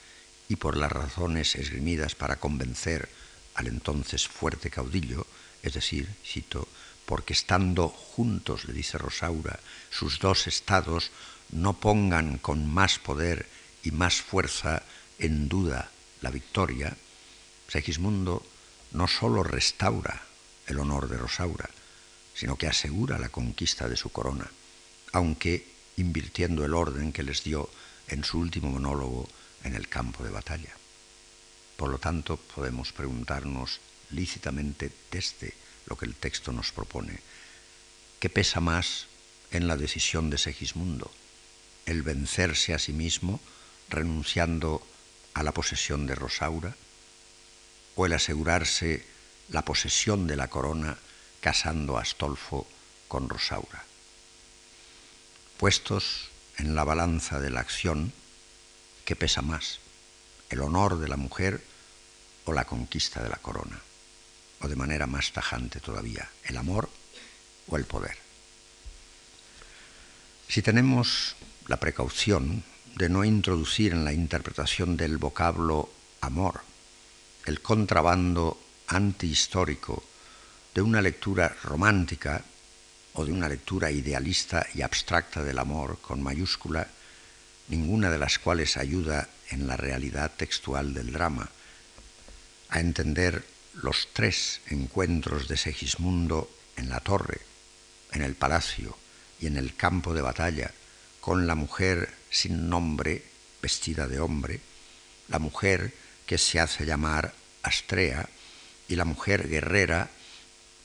[0.49, 3.07] y por las razones esgrimidas para convencer
[3.53, 5.27] al entonces fuerte caudillo,
[5.63, 6.67] es decir, cito,
[7.05, 11.11] porque estando juntos, le dice Rosaura, sus dos estados
[11.51, 13.47] no pongan con más poder
[13.83, 14.83] y más fuerza
[15.19, 15.89] en duda
[16.21, 16.95] la victoria,
[17.67, 18.45] Segismundo
[18.91, 20.21] no sólo restaura
[20.67, 21.69] el honor de Rosaura,
[22.35, 24.49] sino que asegura la conquista de su corona,
[25.11, 27.69] aunque invirtiendo el orden que les dio
[28.07, 29.27] en su último monólogo
[29.63, 30.75] en el campo de batalla.
[31.77, 33.79] Por lo tanto, podemos preguntarnos
[34.13, 35.53] lícitamente desde
[35.85, 37.19] lo que el texto nos propone,
[38.19, 39.07] ¿qué pesa más
[39.51, 41.11] en la decisión de Segismundo?
[41.85, 43.41] ¿El vencerse a sí mismo
[43.89, 44.85] renunciando
[45.33, 46.75] a la posesión de Rosaura?
[47.95, 49.05] ¿O el asegurarse
[49.49, 50.97] la posesión de la corona
[51.41, 52.67] casando a Astolfo
[53.07, 53.83] con Rosaura?
[55.57, 58.13] Puestos en la balanza de la acción,
[59.05, 59.79] ¿qué pesa más?
[60.49, 61.63] ¿El honor de la mujer
[62.45, 63.81] o la conquista de la corona?
[64.63, 66.89] O de manera más tajante todavía, ¿el amor
[67.67, 68.15] o el poder?
[70.47, 71.35] Si tenemos
[71.67, 72.63] la precaución
[72.95, 76.61] de no introducir en la interpretación del vocablo amor
[77.45, 80.01] el contrabando antihistórico
[80.73, 82.41] de una lectura romántica
[83.13, 86.87] o de una lectura idealista y abstracta del amor con mayúscula,
[87.67, 91.49] ninguna de las cuales ayuda en la realidad textual del drama
[92.69, 97.41] a entender los tres encuentros de Segismundo en la torre,
[98.11, 98.95] en el palacio
[99.39, 100.71] y en el campo de batalla
[101.19, 103.23] con la mujer sin nombre
[103.61, 104.59] vestida de hombre,
[105.29, 105.93] la mujer
[106.25, 107.33] que se hace llamar
[107.63, 108.29] Astrea
[108.87, 110.09] y la mujer guerrera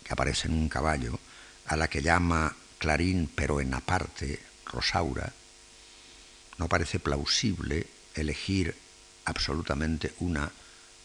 [0.05, 1.19] que aparece en un caballo,
[1.67, 5.33] a la que llama Clarín pero en aparte Rosaura,
[6.57, 8.75] no parece plausible elegir
[9.25, 10.51] absolutamente una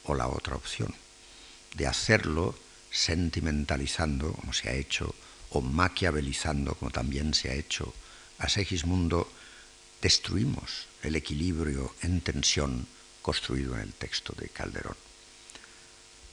[0.06, 0.94] o la otra opción.
[1.74, 2.56] De hacerlo
[2.92, 5.16] sentimentalizando, como se ha hecho,
[5.50, 7.94] o maquiavelizando, como también se ha hecho
[8.40, 9.32] a Segismundo,
[10.02, 12.88] destruimos el equilibrio en tensión
[13.22, 14.98] construido en el texto de Calderón.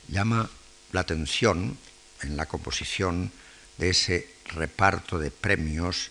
[0.08, 0.50] Llama
[0.92, 1.78] la atención
[2.22, 3.30] en la composición
[3.78, 6.10] de ese reparto de premios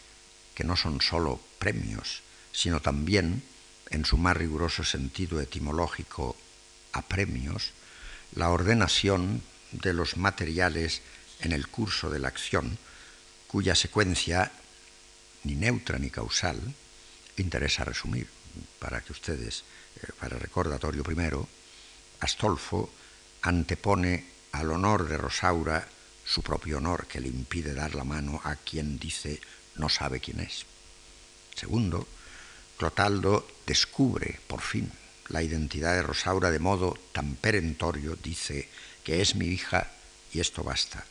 [0.55, 3.43] que no son sólo premios, sino también,
[3.89, 6.35] en su más riguroso sentido etimológico,
[6.93, 7.71] a premios,
[8.35, 11.01] la ordenación de los materiales
[11.41, 12.77] en el curso de la acción,
[13.47, 14.51] cuya secuencia,
[15.43, 16.59] ni neutra ni causal,
[17.37, 18.27] interesa resumir,
[18.79, 19.63] para que ustedes,
[20.01, 21.47] eh, para recordatorio primero,
[22.19, 22.91] Astolfo
[23.41, 25.87] antepone al honor de Rosaura
[26.25, 29.39] su propio honor que le impide dar la mano a quien dice
[29.75, 30.65] no sabe quién es.
[31.55, 32.07] Segundo,
[32.77, 34.91] Clotaldo descubre, por fin,
[35.29, 38.67] la identidad de Rosaura de modo tan perentorio, dice
[39.03, 39.89] que es mi hija
[40.33, 41.05] y esto basta.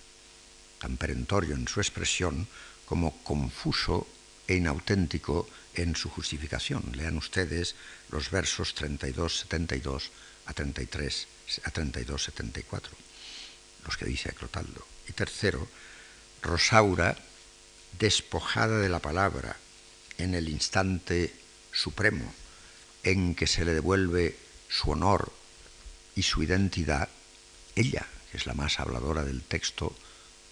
[0.81, 2.47] Tan perentorio en su expresión
[2.85, 4.07] como confuso
[4.47, 6.83] e inauténtico en su justificación.
[6.95, 7.75] Lean ustedes
[8.11, 10.11] los versos 32-72
[10.47, 11.29] a 33
[11.65, 12.83] a 32-74,
[13.87, 14.87] los que dice Clotaldo.
[15.09, 15.69] Y tercero,
[16.43, 17.17] Rosaura,
[17.99, 19.57] despojada de la palabra
[20.19, 21.35] en el instante
[21.73, 22.33] supremo
[23.11, 24.37] en que se le devuelve
[24.69, 25.33] su honor
[26.15, 27.09] y su identidad,
[27.75, 29.95] ella, que es la más habladora del texto,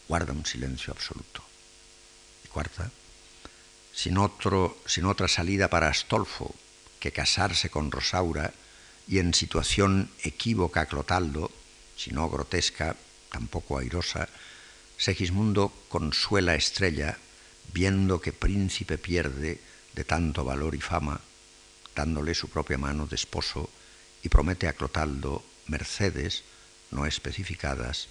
[0.08, 1.42] guarda un silencio absoluto.
[2.44, 2.90] Y cuarta,
[3.92, 6.54] sin, otro, sin otra salida para Astolfo
[7.00, 8.52] que casarse con Rosaura
[9.06, 11.50] y en situación equívoca Clotaldo,
[11.96, 12.96] si no grotesca,
[13.30, 14.28] tampoco airosa,
[14.96, 17.18] Segismundo consuela Estrella
[17.72, 19.60] viendo que príncipe pierde
[19.94, 21.20] de tanto valor y fama,
[21.96, 23.68] dándole su propia mano de esposo
[24.22, 26.44] y promete a Clotaldo mercedes
[26.92, 28.08] no especificadas,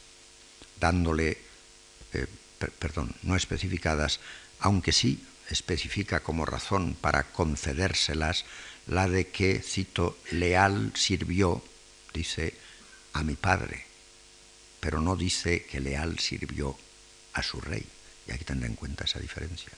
[0.80, 1.38] dándole,
[2.12, 2.28] eh,
[2.80, 4.20] perdón, no especificadas,
[4.60, 8.44] aunque sí especifica como razón para concedérselas
[8.88, 11.64] la de que, cito, leal sirvió,
[12.14, 12.54] dice,
[13.14, 13.86] a mi padre,
[14.80, 16.78] pero no dice que leal sirvió
[17.34, 17.86] a su rey.
[18.28, 19.72] Y hay que en cuenta esa diferencia.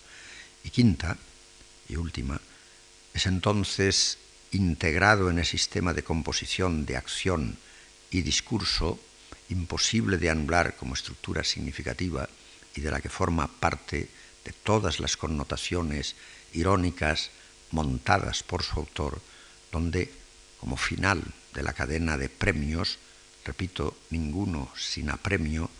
[0.64, 1.18] Y quinta
[1.90, 2.40] y última,
[3.18, 4.20] es entonces
[4.52, 7.58] integrado en el sistema de composición de acción
[8.12, 9.00] y discurso
[9.50, 12.30] imposible de anular como estructura significativa
[12.76, 14.08] y de la que forma parte
[14.46, 16.16] de todas las connotaciones
[16.54, 17.32] irónicas
[17.72, 19.20] montadas por su autor,
[19.72, 20.14] donde,
[20.60, 21.24] como final
[21.56, 23.00] de la cadena de premios,
[23.46, 25.72] repito, ninguno sin apremio,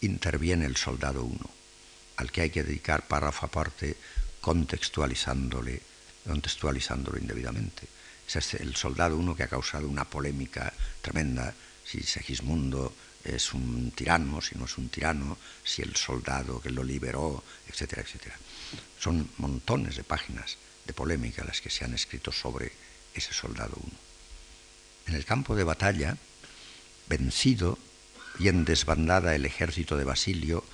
[0.00, 1.50] interviene el soldado uno,
[2.16, 3.98] al que hay que dedicar párrafo aparte
[4.40, 5.89] contextualizándole,
[6.26, 7.86] contextualizándolo indebidamente.
[8.26, 11.52] Es el soldado uno que ha causado una polémica tremenda
[11.84, 16.84] si Segismundo es un tirano, si no es un tirano, si el soldado que lo
[16.84, 18.36] liberó, etcétera, etcétera.
[18.98, 20.56] Son montones de páginas
[20.86, 22.72] de polémica las que se han escrito sobre
[23.14, 23.98] ese soldado uno.
[25.06, 26.16] En el campo de batalla,
[27.08, 27.78] vencido
[28.38, 30.64] y en desbandada el ejército de Basilio,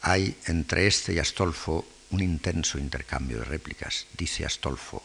[0.00, 4.06] hay entre este y Astolfo un intenso intercambio de réplicas.
[4.16, 5.02] Dice Astolfo,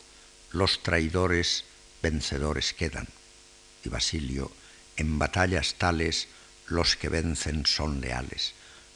[0.51, 1.63] los traidores
[2.03, 3.07] vencedores quedan.
[3.83, 4.51] Y Basilio,
[4.97, 6.27] en batallas tales
[6.67, 8.53] los que vencen son leales,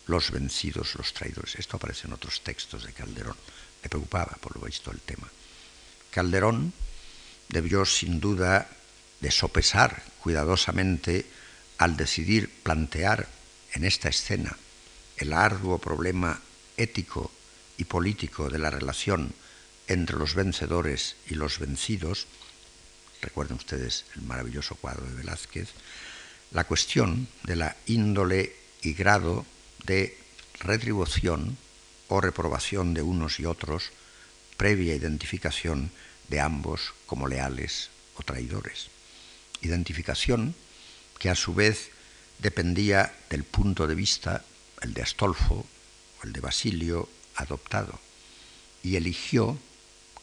[0.08, 1.56] los vencidos los traidores.
[1.56, 3.38] Esto aparece en otros textos de Calderón.
[3.82, 5.28] Le preocupaba, por lo visto, el tema.
[6.12, 6.74] Calderón
[7.48, 8.70] debió, sin duda,
[9.22, 11.26] de sopesar cuidadosamente
[11.78, 13.28] al decidir plantear
[13.74, 14.58] en esta escena
[15.18, 16.42] el arduo problema
[16.76, 17.32] ético
[17.78, 19.34] y político de la relación
[19.88, 22.28] entre los vencedores y los vencidos,
[23.22, 25.70] recuerden ustedes el maravilloso cuadro de Velázquez,
[26.52, 29.46] la cuestión de la índole y grado
[29.86, 30.18] de
[30.60, 31.58] retribución
[32.08, 33.92] o reprobación de unos y otros,
[34.58, 35.92] previa identificación
[36.28, 38.90] de ambos como leales o traidores.
[39.62, 40.56] Identificación
[41.20, 41.92] que a su vez
[42.40, 44.44] dependía del punto de vista,
[44.82, 48.00] el de Astolfo o el de Basilio, adoptado,
[48.84, 49.58] y eligió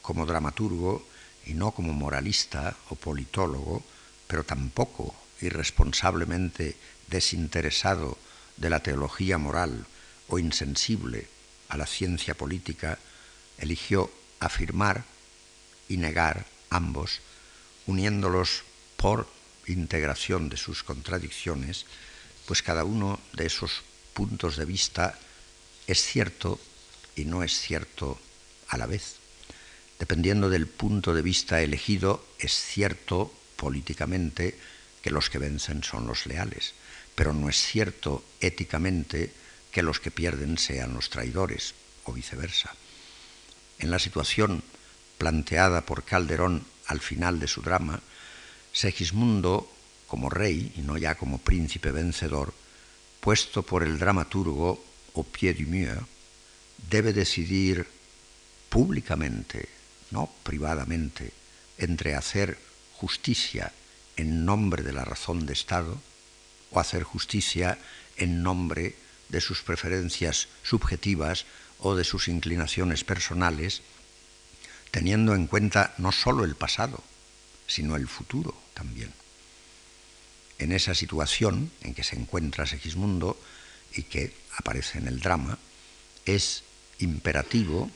[0.02, 1.06] como dramaturgo
[1.46, 3.82] y no como moralista o politólogo,
[4.26, 6.76] pero tampoco irresponsablemente
[7.08, 8.18] desinteresado
[8.56, 9.86] de la teología moral
[10.28, 11.28] o insensible
[11.68, 12.98] a la ciencia política,
[13.58, 15.04] eligió afirmar
[15.88, 17.20] y negar ambos,
[17.86, 18.64] uniéndolos
[18.96, 19.28] por
[19.66, 21.86] integración de sus contradicciones,
[22.46, 23.82] pues cada uno de esos
[24.14, 25.18] puntos de vista
[25.86, 26.58] es cierto
[27.18, 28.18] y no es cierto
[28.68, 29.16] a la vez.
[29.98, 34.56] Dependiendo del punto de vista elegido, es cierto políticamente
[35.02, 36.74] que los que vencen son los leales,
[37.14, 39.32] pero no es cierto éticamente
[39.72, 42.74] que los que pierden sean los traidores, o viceversa.
[43.78, 44.62] En la situación
[45.18, 48.00] planteada por Calderón al final de su drama,
[48.72, 49.70] Segismundo,
[50.06, 52.54] como rey y no ya como príncipe vencedor,
[53.20, 54.78] puesto por el dramaturgo
[55.18, 55.66] au pied du
[56.90, 57.86] debe decidir
[58.68, 59.68] públicamente,
[60.10, 61.32] no privadamente,
[61.78, 62.58] entre hacer
[62.94, 63.72] justicia
[64.16, 66.00] en nombre de la razón de Estado
[66.70, 67.78] o hacer justicia
[68.16, 68.96] en nombre
[69.28, 71.46] de sus preferencias subjetivas
[71.78, 73.82] o de sus inclinaciones personales,
[74.90, 77.02] teniendo en cuenta no sólo el pasado,
[77.66, 79.12] sino el futuro también.
[80.58, 83.40] En esa situación en que se encuentra Segismundo
[83.94, 85.58] y que aparece en el drama,
[86.26, 86.64] es
[86.98, 87.90] imperativo,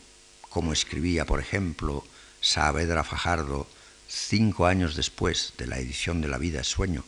[0.49, 2.05] como escribía, por ejemplo,
[2.41, 3.67] Saavedra Fajardo
[4.09, 7.05] cinco años después de la edición de La vida es sueño,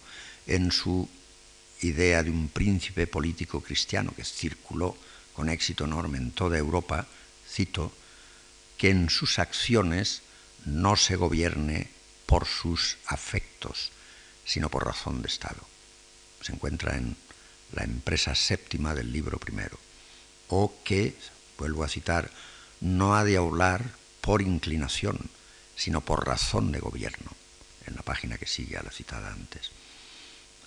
[0.47, 1.09] en su
[1.81, 4.97] idea de un príncipe político cristiano que circuló
[5.35, 7.07] con éxito enorme en toda Europa,
[7.49, 7.93] cito,
[8.79, 10.23] que en sus acciones
[10.65, 11.89] no se gobierne
[12.27, 13.93] por sus afectos,
[14.45, 15.61] sino por razón de Estado.
[16.41, 17.17] Se encuentra en
[17.73, 19.79] la empresa séptima del libro primero.
[20.49, 21.17] O que,
[21.59, 22.31] vuelvo a citar,
[22.81, 25.31] no ha de hablar por inclinación,
[25.77, 27.31] sino por razón de gobierno,
[27.87, 29.71] en la página que sigue a la citada antes.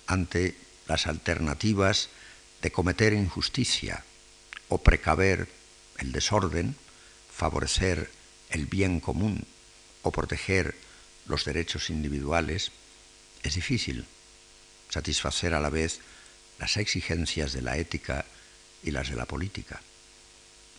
[0.06, 2.08] Ante las alternativas
[2.62, 4.04] de cometer injusticia
[4.68, 5.48] o precaver
[5.98, 6.76] el desorden,
[7.32, 8.10] favorecer
[8.50, 9.46] el bien común
[10.02, 10.76] o proteger
[11.26, 12.72] los derechos individuales,
[13.42, 14.06] es difícil
[14.88, 16.00] satisfacer a la vez
[16.58, 18.24] las exigencias de la ética
[18.82, 19.80] y las de la política.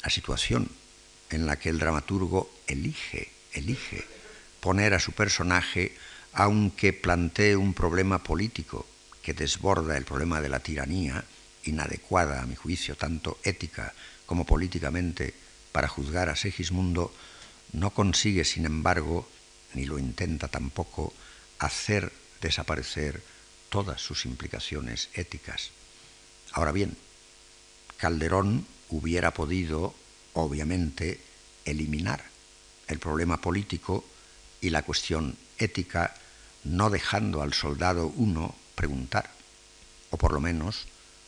[0.03, 0.69] La situación
[1.29, 4.05] en la que el dramaturgo elige, elige
[4.59, 5.95] poner a su personaje
[6.33, 8.85] aunque plantee un problema político
[9.21, 11.23] que desborda el problema de la tiranía,
[11.63, 13.93] inadecuada a mi juicio, tanto ética
[14.25, 15.33] como políticamente,
[15.71, 17.13] para juzgar a Segismundo,
[17.73, 19.27] no consigue, sin embargo,
[19.73, 21.13] ni lo intenta tampoco,
[21.59, 23.21] hacer desaparecer
[23.69, 25.71] todas sus implicaciones éticas.
[26.51, 26.97] Ahora bien,
[27.97, 29.93] Calderón hubiera podido,
[30.33, 31.19] obviamente,
[31.65, 32.23] eliminar
[32.87, 34.03] el problema político
[34.61, 36.15] y la cuestión ética,
[36.63, 39.29] no dejando al soldado uno preguntar,
[40.09, 40.87] o por lo menos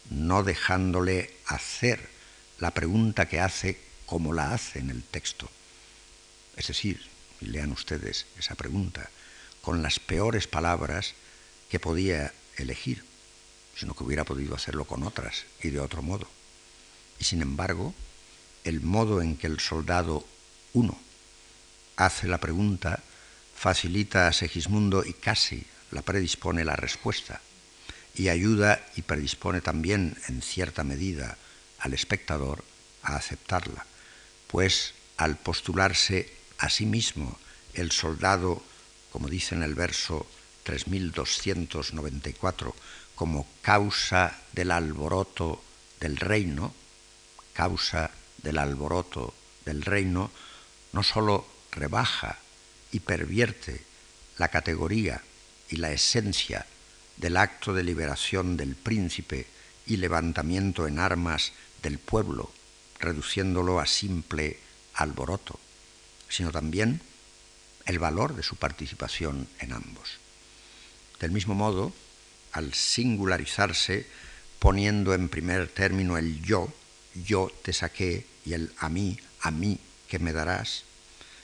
[0.09, 2.09] no dejándole hacer
[2.59, 5.49] la pregunta que hace como la hace en el texto.
[6.57, 7.01] Es decir,
[7.39, 9.09] lean ustedes esa pregunta,
[9.61, 11.13] con las peores palabras
[11.69, 13.05] que podía elegir,
[13.75, 16.27] sino que hubiera podido hacerlo con otras y de otro modo.
[17.21, 17.93] Y sin embargo,
[18.63, 20.25] el modo en que el soldado
[20.73, 20.99] uno
[21.95, 23.03] hace la pregunta
[23.55, 27.39] facilita a Segismundo y casi la predispone la respuesta,
[28.15, 31.37] y ayuda y predispone también en cierta medida
[31.77, 32.63] al espectador
[33.03, 33.85] a aceptarla,
[34.47, 37.37] pues al postularse a sí mismo
[37.75, 38.63] el soldado,
[39.11, 40.25] como dice en el verso
[40.63, 42.75] 3294,
[43.13, 45.63] como causa del alboroto
[45.99, 46.73] del reino,
[47.61, 48.09] causa
[48.41, 49.35] del alboroto
[49.65, 50.31] del reino,
[50.93, 52.39] no sólo rebaja
[52.91, 53.85] y pervierte
[54.39, 55.21] la categoría
[55.69, 56.65] y la esencia
[57.17, 59.45] del acto de liberación del príncipe
[59.85, 61.53] y levantamiento en armas
[61.83, 62.51] del pueblo,
[62.99, 64.57] reduciéndolo a simple
[64.95, 65.59] alboroto,
[66.29, 66.99] sino también
[67.85, 70.17] el valor de su participación en ambos.
[71.19, 71.93] Del mismo modo,
[72.53, 74.07] al singularizarse,
[74.57, 76.73] poniendo en primer término el yo,
[77.13, 80.83] yo te saqué, y el a mí, a mí que me darás,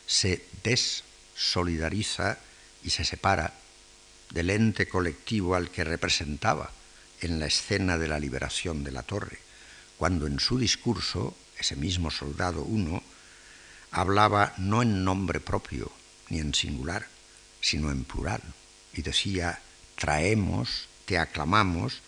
[0.06, 2.38] se desolidariza
[2.84, 3.54] y se separa
[4.32, 6.72] del ente colectivo al que representaba
[7.22, 9.40] en la escena de la liberación de la torre,
[9.98, 13.02] cuando en su discurso, ese mismo soldado uno,
[13.92, 15.92] hablaba no en nombre propio
[16.30, 17.08] ni en singular,
[17.62, 18.42] sino en plural,
[18.94, 19.60] y decía,
[19.96, 22.02] traemos, te aclamamos,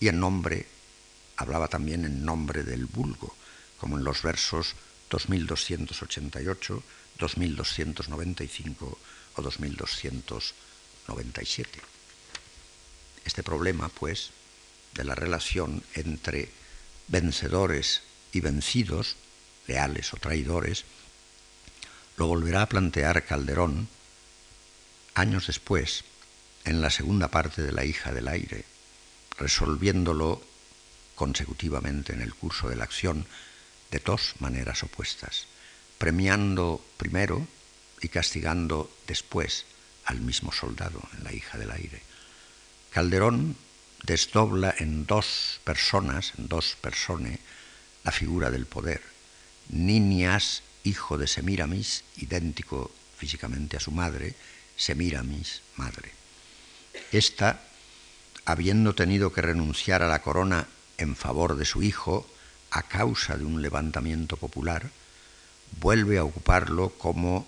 [0.00, 0.66] y en nombre,
[1.38, 3.34] hablaba también en nombre del vulgo,
[3.78, 4.74] como en los versos
[5.08, 6.82] 2288,
[7.18, 8.98] 2295
[9.36, 11.80] o 2297.
[13.24, 14.30] Este problema, pues,
[14.94, 16.50] de la relación entre
[17.06, 19.16] vencedores y vencidos,
[19.66, 20.84] leales o traidores,
[22.16, 23.88] lo volverá a plantear Calderón
[25.14, 26.04] años después,
[26.64, 28.64] en la segunda parte de La hija del aire,
[29.38, 30.42] resolviéndolo
[31.18, 33.26] consecutivamente en el curso de la acción
[33.90, 35.48] de dos maneras opuestas,
[35.98, 37.44] premiando primero
[38.00, 39.66] y castigando después
[40.04, 42.00] al mismo soldado en La hija del aire.
[42.90, 43.56] Calderón
[44.04, 47.40] desdobla en dos personas, en dos personas,
[48.04, 49.02] la figura del poder.
[49.70, 54.36] Niñas, hijo de Semiramis, idéntico físicamente a su madre,
[54.76, 56.12] Semiramis, madre.
[57.10, 57.60] Esta,
[58.44, 62.28] habiendo tenido que renunciar a la corona en favor de su hijo
[62.70, 64.90] a causa de un levantamiento popular,
[65.80, 67.46] vuelve a ocuparlo como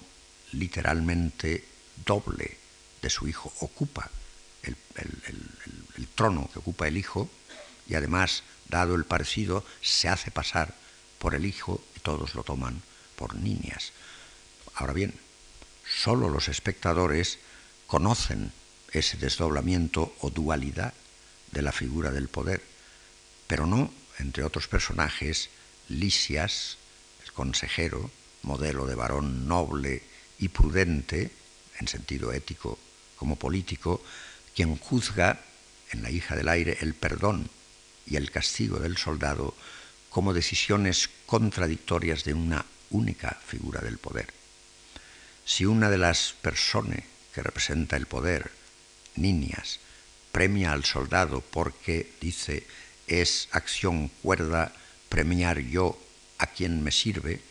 [0.53, 1.65] literalmente
[2.07, 2.57] doble
[3.03, 4.11] de su hijo, ocupa
[4.63, 4.77] el,
[6.15, 7.31] trono que ocupa el hijo
[7.89, 10.75] y además, dado el parecido, se hace pasar
[11.19, 12.83] por el hijo y todos lo toman
[13.17, 13.93] por niñas.
[14.75, 15.15] Ahora bien,
[15.87, 17.39] solo los espectadores
[17.87, 18.53] conocen
[18.93, 20.95] ese desdoblamiento o dualidad
[21.53, 22.63] de la figura del poder,
[23.51, 25.51] pero no, entre otros personajes,
[25.89, 26.79] Lisias,
[27.25, 28.09] el consejero,
[28.43, 30.05] modelo de varón noble
[30.39, 31.33] y prudente,
[31.81, 32.79] en sentido ético
[33.17, 34.05] como político,
[34.55, 35.41] quien juzga
[35.91, 37.51] en la hija del aire el perdón
[38.07, 39.57] y el castigo del soldado
[40.11, 44.33] como decisiones contradictorias de una única figura del poder.
[45.45, 47.03] Si una de las personas
[47.35, 48.53] que representa el poder,
[49.17, 49.81] niñas,
[50.31, 52.65] premia al soldado porque, dice,
[53.11, 54.73] es acción cuerda
[55.09, 55.99] premiar yo
[56.39, 57.43] a quien me sirve,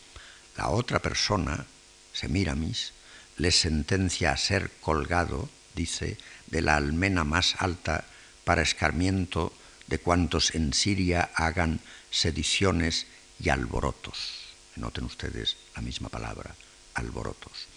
[0.56, 1.66] la otra persona,
[2.12, 2.92] Semiramis,
[3.36, 6.16] le sentencia a ser colgado, dice,
[6.48, 8.04] de la almena más alta
[8.44, 9.52] para escarmiento
[9.86, 11.80] de cuantos en Siria hagan
[12.10, 13.06] sediciones
[13.38, 14.54] y alborotos.
[14.76, 16.54] Noten ustedes la misma palabra,
[16.94, 17.68] alborotos.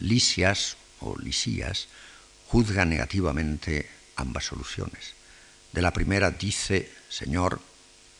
[0.00, 1.88] Lisias o Lisías
[2.48, 5.17] juzga negativamente ambas soluciones.
[5.72, 7.60] De la primera dice, Señor,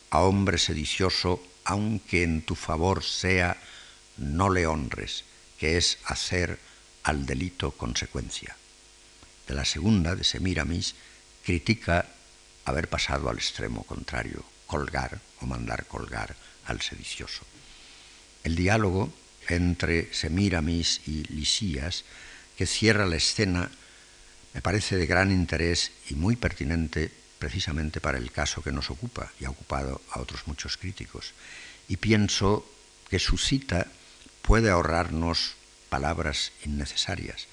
[0.09, 3.57] a hombre sedicioso, aunque en tu favor sea,
[4.17, 5.23] no le honres,
[5.57, 6.59] que es hacer
[7.03, 8.55] al delito consecuencia.
[9.47, 10.95] De la segunda, de Semiramis,
[11.43, 12.07] critica
[12.65, 16.35] haber pasado al extremo contrario, colgar o mandar colgar
[16.65, 17.41] al sedicioso.
[18.43, 19.11] El diálogo
[19.47, 22.05] entre Semiramis y Lisías,
[22.57, 23.71] que cierra la escena,
[24.53, 29.31] me parece de gran interés y muy pertinente precisamente para el caso que nos ocupa
[29.39, 31.33] y ha ocupado a otros muchos críticos.
[31.87, 32.69] Y pienso
[33.09, 33.87] que su cita
[34.41, 35.55] puede ahorrarnos
[35.89, 37.47] palabras innecesarias,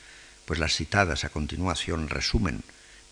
[0.45, 2.63] pues las citadas a continuación resumen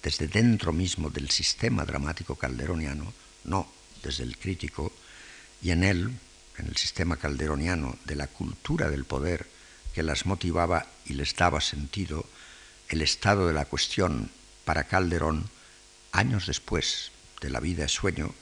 [0.02, 3.14] desde dentro mismo del sistema dramático calderoniano,
[3.44, 3.66] no
[4.02, 4.92] desde el crítico,
[5.62, 6.12] y en él,
[6.58, 9.46] en el sistema calderoniano, de la cultura del poder
[9.94, 12.26] que las motivaba y les daba sentido,
[12.90, 14.30] el estado de la cuestión
[14.64, 15.48] para Calderón
[16.14, 17.10] años después
[17.40, 18.34] de la vida es sueño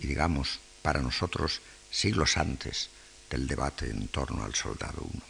[0.00, 1.60] y digamos para nosotros
[1.90, 2.90] siglos antes
[3.30, 5.22] del debate en torno al soldado uno.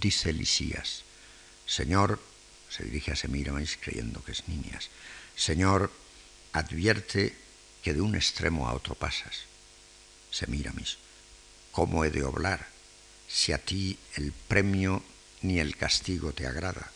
[0.00, 1.02] Dice Lisías,
[1.66, 2.20] Señor,
[2.70, 4.88] se dirige a Semiramis creyendo que es niñas,
[5.36, 5.92] Señor,
[6.52, 7.36] advierte
[7.82, 9.46] que de un extremo a otro pasas.
[10.30, 10.98] Semiramis,
[11.72, 12.68] ¿cómo he de obrar
[13.28, 15.02] si a ti el premio
[15.42, 16.92] ni el castigo te agrada?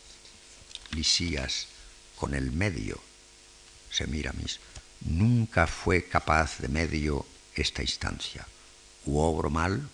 [0.92, 1.66] Lisías,
[2.16, 3.02] con el medio
[3.94, 4.58] Semiramis,
[5.02, 7.24] nunca fue capaz de medio
[7.54, 8.46] esta instancia.
[9.06, 9.88] O obro mal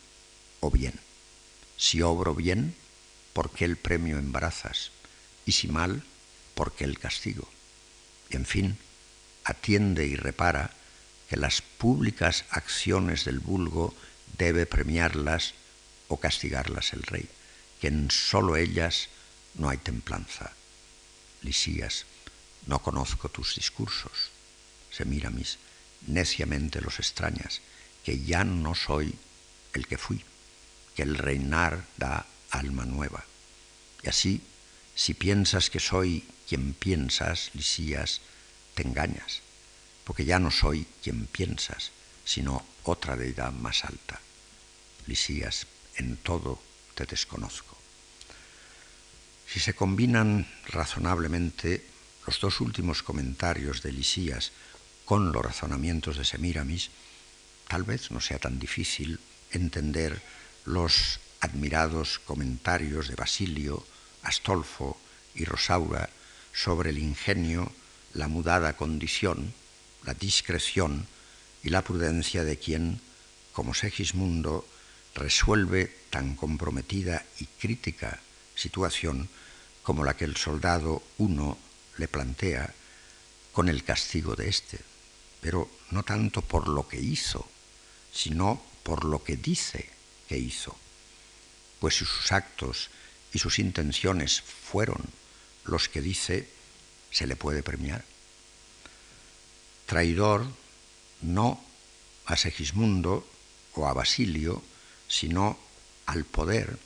[0.61, 0.99] o bien.
[1.77, 2.75] Si obro bien,
[3.35, 4.91] ¿por qué el premio embarazas?
[5.45, 6.03] Y si mal,
[6.55, 7.49] ¿por qué el castigo?
[8.31, 8.79] En fin,
[9.45, 10.71] atiende y repara
[11.29, 13.95] que las públicas acciones del vulgo
[14.39, 15.55] debe premiarlas
[16.09, 17.29] o castigarlas el rey,
[17.81, 19.09] que en sólo ellas
[19.55, 20.53] no hay templanza.
[21.43, 22.07] Lisías
[22.67, 24.31] no conozco tus discursos.
[24.91, 25.59] Semiramis,
[26.07, 27.61] neciamente los extrañas,
[28.05, 29.15] que ya no soy
[29.73, 30.25] el que fui,
[30.95, 33.25] que el reinar da alma nueva.
[34.03, 34.41] Y así,
[34.95, 38.21] si piensas que soy quien piensas, Lisías,
[38.75, 39.43] te engañas,
[40.05, 41.93] porque ya no soy quien piensas,
[42.25, 44.21] sino otra deidad más alta.
[45.07, 46.61] Lisías, en todo
[46.95, 47.77] te desconozco.
[49.47, 51.85] Si se combinan razonablemente
[52.31, 54.53] los dos últimos comentarios de Lisías
[55.05, 56.91] con los razonamientos de Semiramis,
[57.67, 59.19] tal vez no sea tan difícil
[59.51, 60.23] entender
[60.65, 63.85] los admirados comentarios de Basilio,
[64.23, 64.97] Astolfo
[65.35, 66.09] y Rosaura
[66.55, 67.73] sobre el ingenio,
[68.15, 69.53] la mudada condición,
[70.05, 71.09] la discreción
[71.65, 73.01] y la prudencia de quien,
[73.51, 74.65] como Segismundo,
[75.17, 78.21] resuelve tan comprometida y crítica
[78.55, 79.29] situación
[79.83, 81.59] como la que el soldado uno
[82.01, 82.75] le plantea
[83.53, 84.81] con el castigo de éste,
[85.41, 87.47] pero no tanto por lo que hizo,
[88.13, 89.89] sino por lo que dice
[90.29, 90.77] que hizo.
[91.79, 92.89] Pues si sus actos
[93.33, 95.03] y sus intenciones fueron
[95.65, 96.49] los que dice,
[97.11, 98.05] se le puede premiar.
[99.87, 100.47] Traidor
[101.21, 101.63] no
[102.27, 103.29] a Segismundo
[103.75, 104.63] o a Basilio,
[105.07, 105.59] sino
[106.07, 106.79] al poder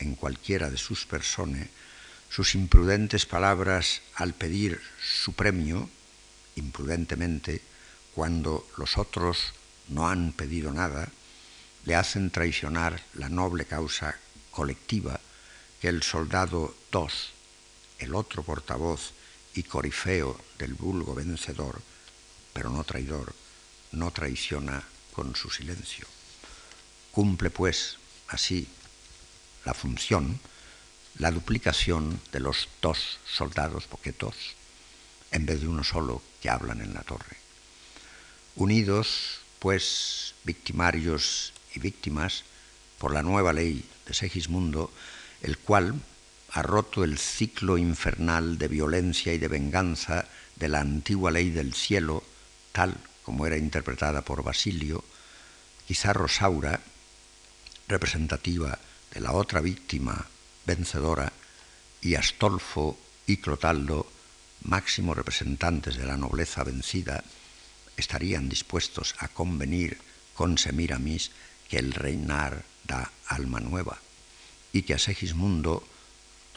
[0.00, 1.68] en cualquiera de sus personas
[2.36, 5.88] sus imprudentes palabras al pedir su premio,
[6.56, 7.62] imprudentemente,
[8.14, 9.54] cuando los otros
[9.88, 11.08] no han pedido nada,
[11.86, 14.18] le hacen traicionar la noble causa
[14.50, 15.18] colectiva
[15.80, 17.30] que el soldado dos,
[18.00, 19.12] el otro portavoz
[19.54, 21.80] y corifeo del vulgo vencedor,
[22.52, 23.34] pero no traidor,
[23.92, 24.84] no traiciona
[25.14, 26.06] con su silencio.
[27.12, 27.96] Cumple, pues,
[28.28, 28.68] así
[29.64, 30.38] la función
[31.18, 34.34] la duplicación de los dos soldados, porque dos,
[35.30, 37.36] en vez de uno solo que hablan en la torre.
[38.54, 42.44] Unidos, pues, victimarios y víctimas
[42.98, 44.92] por la nueva ley de Segismundo,
[45.42, 45.94] el cual
[46.52, 51.74] ha roto el ciclo infernal de violencia y de venganza de la antigua ley del
[51.74, 52.22] cielo,
[52.72, 55.04] tal como era interpretada por Basilio,
[55.86, 56.80] quizá Rosaura
[57.88, 58.78] representativa
[59.12, 60.26] de la otra víctima
[60.66, 61.32] vencedora,
[62.02, 64.06] y Astolfo y Clotaldo,
[64.62, 67.24] máximos representantes de la nobleza vencida,
[67.96, 69.98] estarían dispuestos a convenir
[70.34, 71.30] con Semiramis
[71.68, 73.98] que el reinar da alma nueva
[74.72, 75.82] y que a Segismundo,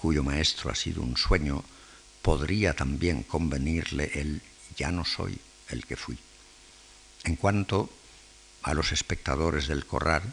[0.02, 1.64] cuyo maestro ha sido un sueño,
[2.22, 4.42] podría también convenirle el
[4.78, 5.40] ya no soy
[5.70, 6.18] el que fui.
[7.24, 7.90] En cuanto
[8.64, 10.24] a los espectadores del corral,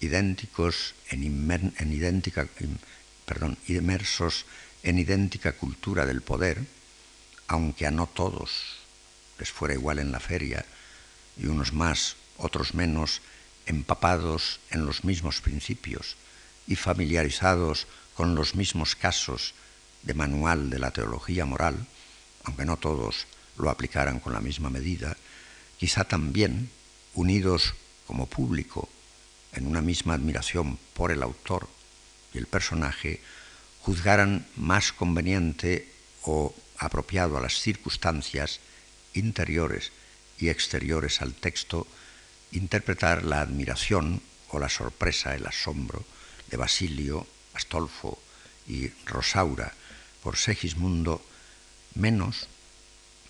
[0.00, 2.48] idénticos en, idéntica,
[3.26, 4.46] perdón, inmersos
[4.82, 6.64] en idéntica cultura del poder,
[7.46, 8.80] aunque a no todos
[9.38, 10.64] les fuera igual en la feria,
[11.36, 13.20] y unos más, otros menos,
[13.66, 16.16] empapados en los mismos principios
[16.66, 19.54] y familiarizados con los mismos casos
[20.02, 21.86] de manual de la teología moral,
[22.44, 23.26] aunque no todos
[23.58, 25.16] lo aplicaran con la misma medida,
[25.78, 26.70] quizá también,
[27.14, 27.74] unidos
[28.06, 28.88] como público
[29.52, 31.68] en una misma admiración por el autor
[32.32, 33.20] y el personaje,
[33.80, 35.92] juzgaran más conveniente
[36.22, 38.60] o apropiado a las circunstancias
[39.14, 39.92] interiores
[40.38, 41.86] y exteriores al texto,
[42.52, 46.04] interpretar la admiración o la sorpresa, el asombro
[46.50, 48.20] de Basilio, Astolfo
[48.66, 49.72] y Rosaura
[50.22, 51.24] por Segismundo,
[51.94, 52.48] menos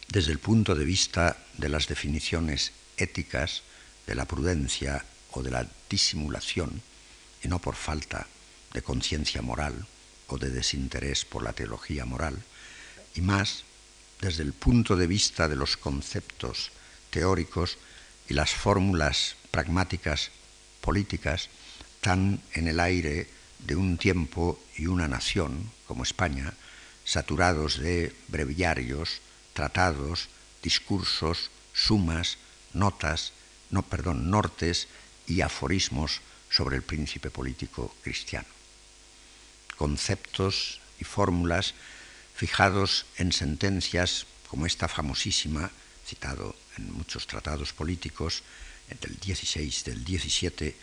[0.08, 3.62] desde el punto de vista de las definiciones éticas
[4.06, 6.80] de la prudencia o de la disimulación,
[7.42, 8.26] y no por falta
[8.72, 9.86] de conciencia moral
[10.28, 12.38] o de desinterés por la teología moral,
[13.14, 13.64] y más
[14.20, 16.70] desde el punto de vista de los conceptos
[17.10, 17.76] teóricos
[18.28, 20.30] y las fórmulas pragmáticas
[20.80, 21.48] políticas
[22.00, 23.28] tan en el aire
[23.58, 26.54] de un tiempo y una nación como España,
[27.04, 29.20] saturados de breviarios,
[29.52, 30.28] tratados,
[30.62, 32.38] discursos, sumas,
[32.72, 33.32] notas,
[33.70, 34.88] no, perdón, nortes
[35.26, 38.48] y aforismos sobre el príncipe político cristiano.
[39.76, 41.74] Conceptos y fórmulas
[42.34, 45.70] fijados en sentencias como esta famosísima,
[46.06, 48.42] citado en muchos tratados políticos,
[49.00, 50.74] del 16, del 17,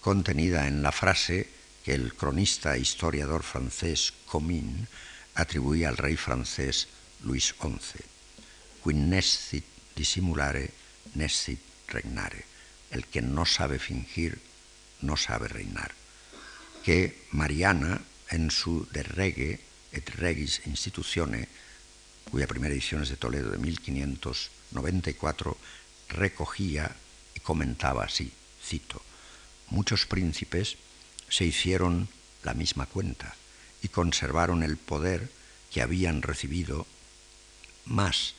[0.00, 1.48] contenida en la frase
[1.84, 4.86] que el cronista e historiador francés Comín
[5.34, 6.86] atribuía al rey francés
[7.22, 8.02] Luis XI.
[8.82, 9.66] Quin nescit
[9.98, 10.70] dissimulare,
[11.18, 11.58] nescit
[11.90, 12.55] regnare.
[12.90, 14.40] El que no sabe fingir,
[15.00, 15.92] no sabe reinar.
[16.84, 19.60] Que Mariana, en su De Rege,
[19.92, 21.48] et Regis Institutione,
[22.30, 25.56] cuya primera edición es de Toledo de 1594,
[26.08, 26.94] recogía
[27.34, 28.30] y comentaba así,
[28.62, 29.02] cito,
[29.68, 30.76] muchos príncipes
[31.28, 32.08] se hicieron
[32.42, 33.34] la misma cuenta
[33.82, 35.30] y conservaron el poder
[35.72, 36.86] que habían recibido
[37.86, 38.34] más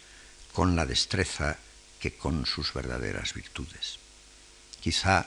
[0.53, 1.57] con la destreza
[1.99, 3.99] que con sus verdaderas virtudes.
[4.81, 5.25] Quizá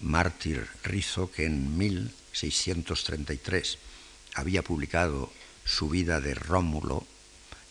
[0.00, 3.78] Mártir Rizo, que en 1633
[4.34, 5.32] había publicado
[5.64, 7.06] su vida de Rómulo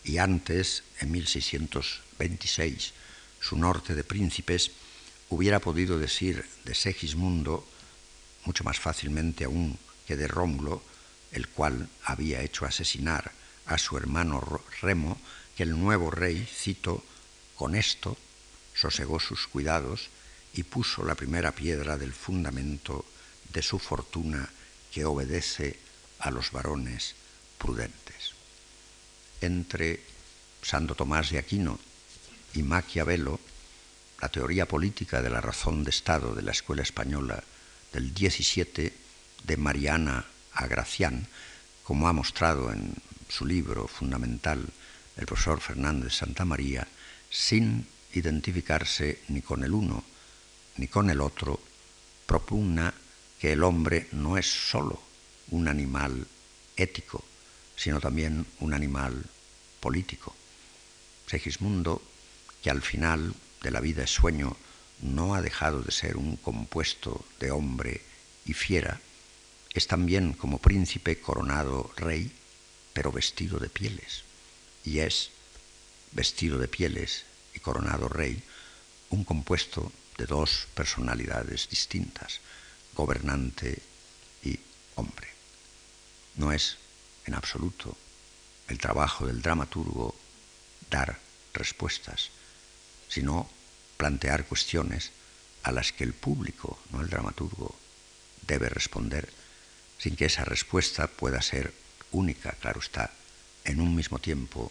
[0.04, 2.92] y antes, en 1626,
[3.40, 4.72] su norte de príncipes,
[5.28, 7.66] hubiera podido decir de Segismundo,
[8.44, 10.82] mucho más fácilmente aún que de Rómulo,
[11.32, 13.32] el cual había hecho asesinar
[13.66, 15.18] a su hermano Remo,
[15.56, 17.02] que el nuevo rey, cito,
[17.56, 18.16] con esto
[18.74, 20.10] sosegó sus cuidados
[20.56, 23.04] y puso la primera piedra del fundamento
[23.52, 24.48] de su fortuna
[24.90, 25.78] que obedece
[26.20, 27.14] a los varones
[27.58, 28.32] prudentes.
[29.42, 30.00] Entre
[30.62, 31.78] Santo Tomás de Aquino
[32.54, 33.38] y Maquiavelo,
[34.22, 37.44] la teoría política de la razón de Estado de la Escuela Española
[37.92, 38.94] del 17
[39.44, 41.28] de Mariana Agracián,
[41.84, 42.94] como ha mostrado en
[43.28, 44.64] su libro fundamental
[45.18, 46.88] el profesor Fernández Santa María,
[47.28, 50.02] sin identificarse ni con el uno
[50.78, 51.60] ni con el otro,
[52.26, 52.92] propugna
[53.38, 55.00] que el hombre no es sólo
[55.50, 56.26] un animal
[56.76, 57.24] ético,
[57.76, 59.24] sino también un animal
[59.80, 60.34] político.
[61.26, 62.02] Segismundo,
[62.62, 64.56] que al final de la vida es sueño,
[65.02, 68.02] no ha dejado de ser un compuesto de hombre
[68.44, 69.00] y fiera,
[69.74, 72.32] es también como príncipe coronado rey,
[72.94, 74.24] pero vestido de pieles,
[74.84, 75.30] y es,
[76.12, 78.42] vestido de pieles y coronado rey,
[79.10, 82.40] un compuesto de dos personalidades distintas,
[82.94, 83.82] gobernante
[84.42, 84.58] y
[84.94, 85.28] hombre.
[86.36, 86.78] No es
[87.26, 87.96] en absoluto
[88.68, 90.14] el trabajo del dramaturgo
[90.90, 91.18] dar
[91.52, 92.30] respuestas,
[93.08, 93.48] sino
[93.96, 95.12] plantear cuestiones
[95.62, 97.76] a las que el público, no el dramaturgo,
[98.46, 99.28] debe responder
[99.98, 101.72] sin que esa respuesta pueda ser
[102.12, 103.10] única, claro está,
[103.64, 104.70] en un mismo tiempo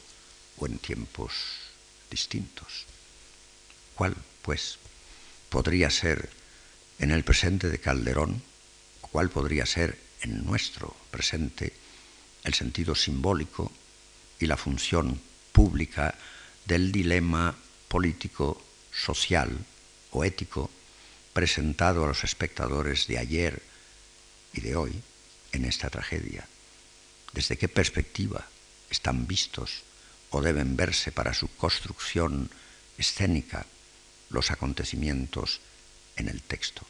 [0.57, 1.33] o en tiempos
[2.09, 2.85] distintos.
[3.95, 4.77] ¿Cuál, pues,
[5.55, 6.29] podría ser
[6.99, 8.43] en el presente de Calderón
[8.99, 11.71] cuál podría ser en nuestro presente
[12.43, 13.71] el sentido simbólico
[14.37, 15.17] y la función
[15.53, 16.13] pública
[16.65, 17.55] del dilema
[17.87, 19.57] político, social
[20.11, 20.69] o ético
[21.31, 23.63] presentado a los espectadores de ayer
[24.51, 25.01] y de hoy
[25.53, 26.45] en esta tragedia.
[27.31, 28.45] ¿Desde qué perspectiva
[28.89, 29.83] están vistos
[30.31, 32.49] o deben verse para su construcción
[32.97, 33.65] escénica
[34.35, 35.61] los acontecimientos
[36.15, 36.85] en el texto?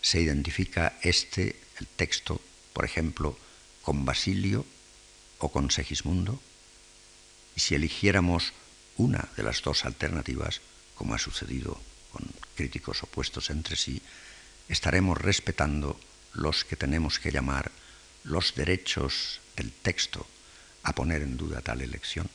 [0.00, 2.40] Se identifica este, el texto,
[2.72, 3.36] por ejemplo,
[3.82, 4.64] con Basilio
[5.38, 6.40] o con Segismundo?
[7.56, 8.52] Y si eligiéramos
[8.96, 10.60] una de las dos alternativas,
[10.94, 11.80] como ha sucedido
[12.12, 14.02] con críticos opuestos entre sí,
[14.68, 15.98] estaremos respetando
[16.34, 17.72] los que tenemos que llamar
[18.24, 20.26] los derechos del texto
[20.82, 22.28] a poner en duda tal elección.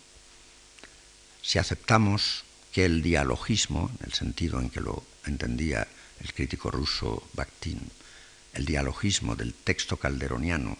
[1.41, 5.87] Si aceptamos que el dialogismo, en el sentido en que lo entendía
[6.19, 7.79] el crítico ruso Bakhtin,
[8.53, 10.77] el dialogismo del texto calderoniano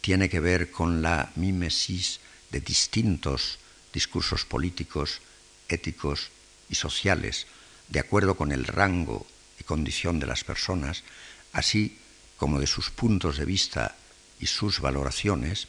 [0.00, 2.20] tiene que ver con la mímesis
[2.50, 3.58] de distintos
[3.92, 5.20] discursos políticos,
[5.68, 6.30] éticos
[6.70, 7.46] y sociales,
[7.88, 9.26] de acuerdo con el rango
[9.60, 11.04] y condición de las personas,
[11.52, 11.98] así
[12.38, 13.96] como de sus puntos de vista
[14.40, 15.68] y sus valoraciones,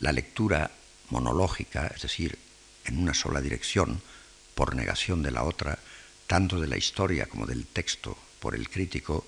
[0.00, 0.70] la lectura
[1.10, 2.38] monológica, es decir,
[2.84, 4.02] en una sola dirección,
[4.54, 5.78] por negación de la otra,
[6.26, 9.26] tanto de la historia como del texto por el crítico,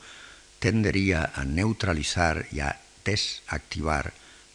[0.58, 4.14] tendería a neutralizar y a desactivar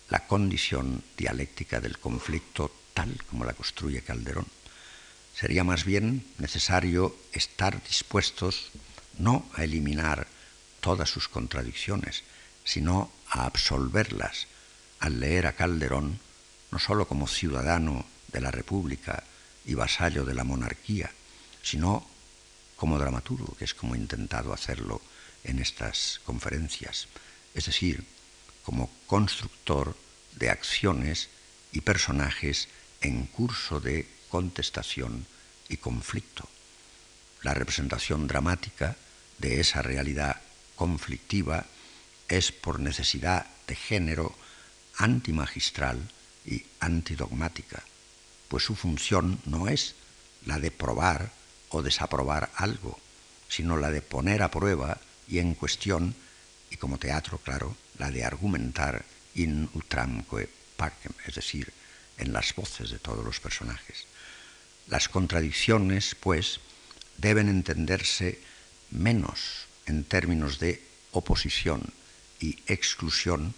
[0.09, 4.47] la condición dialéctica del conflicto tal como la construye Calderón.
[5.35, 8.71] Sería más bien necesario estar dispuestos
[9.17, 10.27] no a eliminar
[10.81, 12.23] todas sus contradicciones,
[12.63, 14.47] sino a absolverlas
[14.99, 16.19] al leer a Calderón
[16.71, 19.23] no sólo como ciudadano de la República
[19.69, 21.11] y vasallo de la monarquía,
[21.61, 22.03] sino
[22.75, 24.99] como dramaturgo, que es como he intentado hacerlo
[25.43, 27.07] en estas conferencias,
[27.53, 28.03] es decir,
[28.63, 29.95] como constructor
[30.37, 31.29] de acciones
[31.71, 32.67] y personajes
[33.01, 35.27] en curso de contestación
[35.69, 36.49] y conflicto.
[37.43, 38.97] La representación dramática
[39.37, 40.41] de esa realidad
[40.75, 41.67] conflictiva
[42.27, 44.35] es por necesidad de género
[44.97, 46.09] antimagistral
[46.43, 47.83] y antidogmática,
[48.49, 49.95] pues su función no es
[50.45, 51.31] la de probar
[51.69, 52.99] o desaprobar algo,
[53.47, 56.15] sino la de poner a prueba y en cuestión,
[56.69, 61.71] y como teatro, claro, la de argumentar in utramque pacem, es decir,
[62.17, 64.05] en las voces de todos los personajes.
[64.87, 66.59] Las contradicciones, pues,
[67.17, 68.41] deben entenderse
[68.89, 70.81] menos en términos de
[71.11, 71.93] oposición
[72.39, 73.53] y exclusión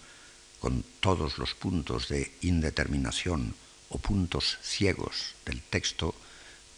[0.60, 3.54] con todos los puntos de indeterminación
[3.92, 6.14] o puntos ciegos del texto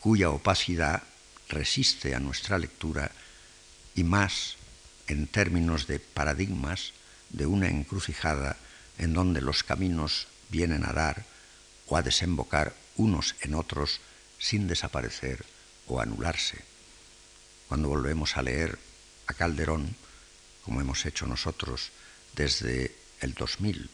[0.00, 1.02] cuya opacidad
[1.48, 3.10] resiste a nuestra lectura
[3.94, 4.56] y más
[5.06, 6.92] en términos de paradigmas
[7.30, 8.56] de una encrucijada
[8.98, 11.24] en donde los caminos vienen a dar
[11.86, 14.00] o a desembocar unos en otros
[14.38, 15.44] sin desaparecer
[15.86, 16.58] o anularse.
[17.68, 18.78] Cuando volvemos a leer
[19.26, 19.96] a Calderón,
[20.64, 21.90] como hemos hecho nosotros
[22.34, 23.90] desde el 2000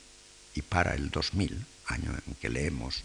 [0.55, 3.03] y para el 2000, año en que leemos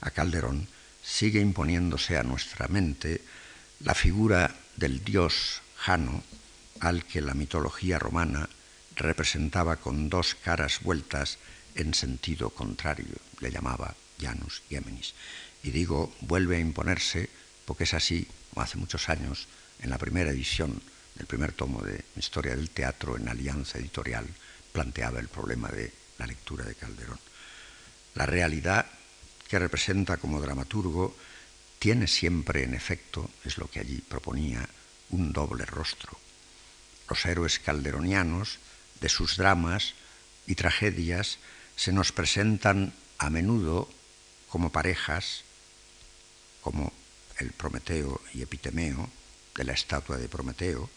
[0.00, 0.68] a Calderón,
[1.02, 3.22] sigue imponiéndose a nuestra mente
[3.80, 6.22] la figura del dios Jano
[6.80, 8.48] al que la mitología romana
[8.96, 11.38] representaba con dos caras vueltas
[11.74, 15.14] en sentido contrario, le llamaba Janus Géminis.
[15.62, 17.28] Y digo, vuelve a imponerse
[17.64, 19.46] porque es así, como hace muchos años,
[19.80, 20.82] en la primera edición
[21.14, 24.26] del primer tomo de Historia del Teatro en Alianza Editorial,
[24.72, 27.18] planteaba el problema de la lectura de Calderón.
[28.14, 28.86] La realidad
[29.48, 31.16] que representa como dramaturgo
[31.78, 34.68] tiene siempre, en efecto, es lo que allí proponía,
[35.10, 36.18] un doble rostro.
[37.08, 38.58] Los héroes calderonianos,
[39.00, 39.94] de sus dramas
[40.46, 41.38] y tragedias,
[41.74, 43.88] se nos presentan a menudo
[44.48, 45.42] como parejas,
[46.60, 46.92] como
[47.38, 49.08] el Prometeo y Epitemeo
[49.56, 50.90] de la estatua de Prometeo,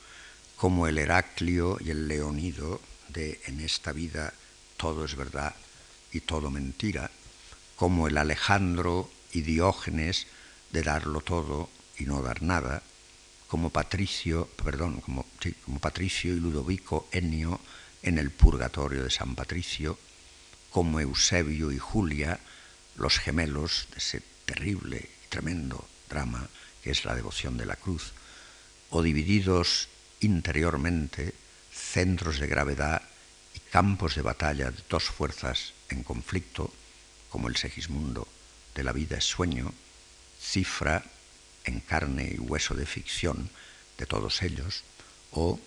[0.57, 4.33] como el Heraclio y el Leonido de En esta vida
[4.77, 5.55] todo es verdad
[6.13, 7.09] y todo mentira,
[7.75, 10.27] como el Alejandro y Diógenes
[10.71, 12.83] de darlo todo y no dar nada,
[13.47, 15.25] como Patricio, perdón, como,
[15.79, 17.59] Patricio y Ludovico Ennio
[18.01, 19.97] en el Purgatorio de San Patricio,
[20.71, 22.39] como Eusebio y Julia,
[22.95, 26.47] los gemelos de ese terrible y tremendo drama
[26.83, 28.11] que es la devoción de la cruz,
[28.89, 29.87] o divididos
[30.19, 31.33] interiormente
[31.71, 33.01] centros de gravedad
[33.55, 36.73] y campos de batalla de dos fuerzas en conflicto,
[37.29, 38.27] como el Segismundo
[38.75, 39.73] de la vida es sueño,
[40.41, 41.03] cifra
[41.63, 43.49] en carne y hueso de ficción
[43.97, 44.83] de todos ellos,
[45.31, 45.59] o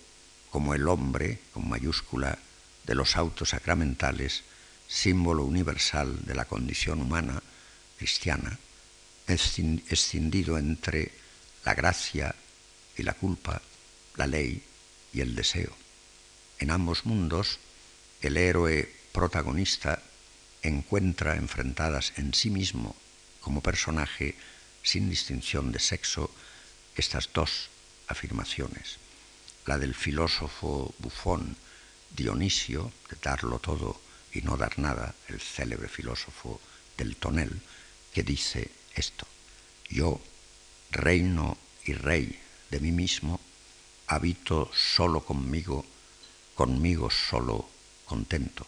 [0.51, 2.37] como el hombre, con mayúscula,
[2.85, 4.43] de los autos sacramentales,
[4.87, 7.41] símbolo universal de la condición humana
[7.97, 8.57] cristiana,
[9.27, 11.11] escindido entre
[11.65, 12.33] la gracia
[12.97, 13.61] y la culpa,
[14.15, 14.63] la ley
[15.13, 15.75] y el deseo.
[16.59, 17.59] En ambos mundos,
[18.21, 20.01] el héroe protagonista
[20.67, 22.95] encuentra enfrentadas en sí mismo
[23.41, 24.35] como personaje,
[24.83, 26.29] sin distinción de sexo,
[26.95, 27.69] estas dos
[28.07, 28.97] afirmaciones.
[29.65, 31.57] La del filósofo bufón
[32.15, 33.99] Dionisio, de darlo todo
[34.31, 36.59] y no dar nada, el célebre filósofo
[36.97, 37.61] del tonel,
[38.13, 39.27] que dice esto,
[39.89, 40.19] yo,
[40.91, 42.39] reino y rey
[42.71, 43.39] de mí mismo,
[44.07, 45.85] habito solo conmigo,
[46.55, 47.69] conmigo solo
[48.05, 48.65] contento.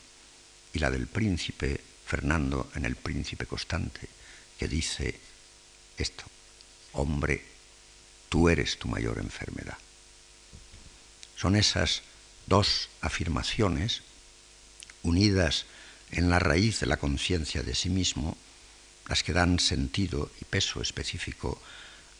[0.74, 4.10] Y la del príncipe Fernando en el príncipe constante,
[4.58, 5.20] que dice
[5.96, 6.24] esto,
[6.94, 7.46] hombre,
[8.30, 9.78] tú eres tu mayor enfermedad.
[11.38, 12.02] Son esas
[12.48, 14.02] dos afirmaciones
[15.04, 15.68] unidas
[16.10, 18.36] en la raíz de la conciencia de sí mismo
[19.08, 21.62] las que dan sentido y peso específico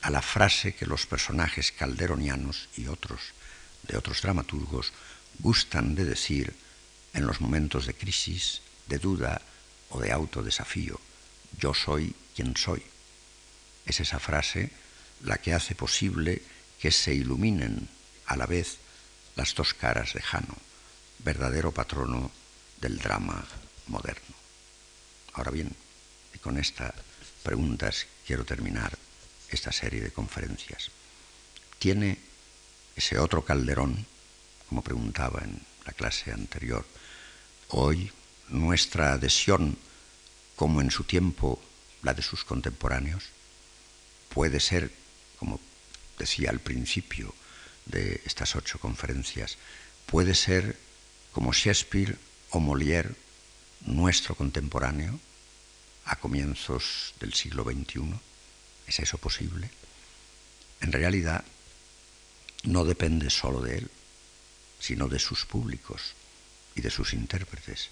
[0.02, 3.34] a la frase que los personajes calderonianos y otros
[3.88, 4.94] de otros dramaturgos
[5.40, 6.54] gustan de decir
[7.16, 9.42] en los momentos de crisis, de duda
[9.90, 11.00] o de autodesafío.
[11.58, 12.84] Yo soy quien soy.
[13.86, 14.72] Es esa frase
[15.24, 16.42] la que hace posible
[16.80, 17.90] que se iluminen
[18.26, 18.78] a la vez
[19.36, 20.56] las dos caras de Jano,
[21.20, 22.32] verdadero patrono
[22.80, 23.46] del drama
[23.88, 24.36] moderno.
[25.34, 25.76] Ahora bien,
[26.34, 26.94] y con estas
[27.44, 28.98] preguntas quiero terminar
[29.50, 30.92] esta serie de conferencias.
[31.80, 32.20] ¿Tiene
[32.96, 34.06] ese otro Calderón,
[34.68, 36.86] como preguntaba en la clase anterior,
[37.70, 38.12] hoy
[38.50, 39.78] nuestra adhesión
[40.56, 41.62] como en su tiempo
[42.04, 43.24] la de sus contemporáneos?
[44.30, 44.92] Puede ser,
[45.38, 45.60] como
[46.18, 47.34] decía al principio
[47.86, 49.58] de estas ocho conferencias,
[50.06, 50.78] puede ser
[51.32, 52.18] como Shakespeare
[52.52, 53.16] o Molière,
[53.86, 55.20] nuestro contemporáneo,
[56.06, 58.14] a comienzos del siglo XXI.
[58.88, 59.70] ¿Es eso posible?
[60.82, 61.44] En realidad,
[62.64, 63.92] no depende solo de él,
[64.80, 66.14] sino de sus públicos
[66.76, 67.90] y de sus intérpretes.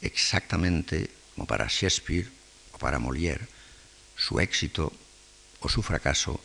[0.00, 2.28] Exactamente como para Shakespeare
[2.72, 3.46] o para Molière,
[4.16, 4.92] su éxito
[5.60, 6.40] o su fracaso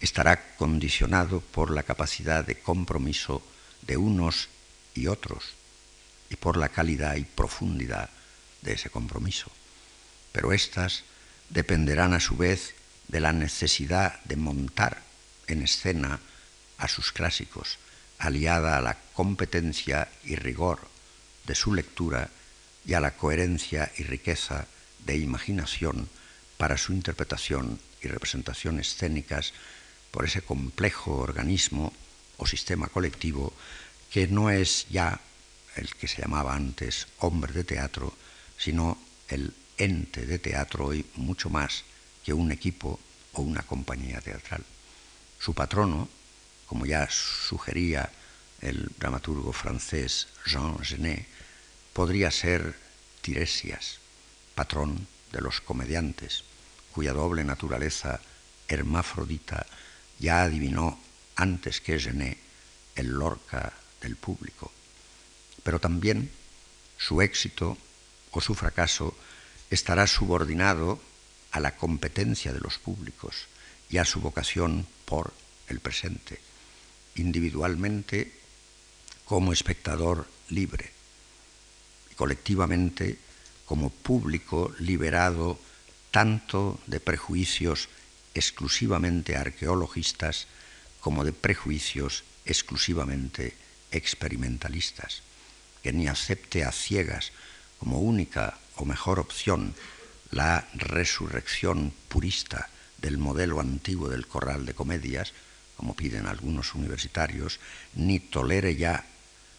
[0.00, 3.42] estará condicionado por la capacidad de compromiso
[3.82, 4.48] de unos
[4.94, 5.54] y otros
[6.28, 8.10] y por la calidad y profundidad
[8.62, 9.50] de ese compromiso.
[10.32, 11.04] Pero éstas
[11.50, 12.74] dependerán a su vez
[13.08, 15.02] de la necesidad de montar
[15.46, 16.20] en escena
[16.78, 17.78] a sus clásicos,
[18.18, 20.88] aliada a la competencia y rigor
[21.46, 22.30] de su lectura
[22.84, 24.66] y a la coherencia y riqueza
[25.04, 26.08] de imaginación
[26.56, 29.52] para su interpretación y representación escénicas
[30.10, 31.92] por ese complejo organismo
[32.36, 33.52] o sistema colectivo
[34.10, 35.20] que no es ya
[35.76, 38.12] el que se llamaba antes hombre de teatro,
[38.58, 41.84] sino el ente de teatro y mucho más
[42.24, 43.00] que un equipo
[43.32, 44.62] o una compañía teatral.
[45.38, 46.08] Su patrono,
[46.66, 48.10] como ya sugería
[48.60, 51.26] el dramaturgo francés Jean Genet,
[51.92, 52.74] podría ser
[53.20, 53.98] Tiresias,
[54.54, 56.44] patrón de los comediantes,
[56.92, 58.20] cuya doble naturaleza
[58.68, 59.66] hermafrodita
[60.18, 60.98] ya adivinó
[61.36, 62.38] antes que Genet
[62.96, 64.72] el Lorca del público.
[65.62, 66.30] Pero también
[66.98, 67.78] su éxito
[68.32, 69.16] o su fracaso
[69.70, 71.00] estará subordinado
[71.52, 73.46] a la competencia de los públicos
[73.88, 75.32] y a su vocación por
[75.68, 76.40] el presente,
[77.14, 78.32] individualmente
[79.24, 81.01] como espectador libre
[82.22, 83.18] colectivamente
[83.66, 85.58] como público liberado
[86.14, 87.90] tanto de prejuicios
[88.30, 90.46] exclusivamente arqueologistas
[91.02, 93.58] como de prejuicios exclusivamente
[93.90, 95.26] experimentalistas,
[95.82, 97.34] que ni acepte a ciegas
[97.82, 99.74] como única o mejor opción
[100.30, 102.70] la resurrección purista
[103.02, 105.34] del modelo antiguo del corral de comedias,
[105.74, 107.58] como piden algunos universitarios,
[107.98, 109.10] ni tolere ya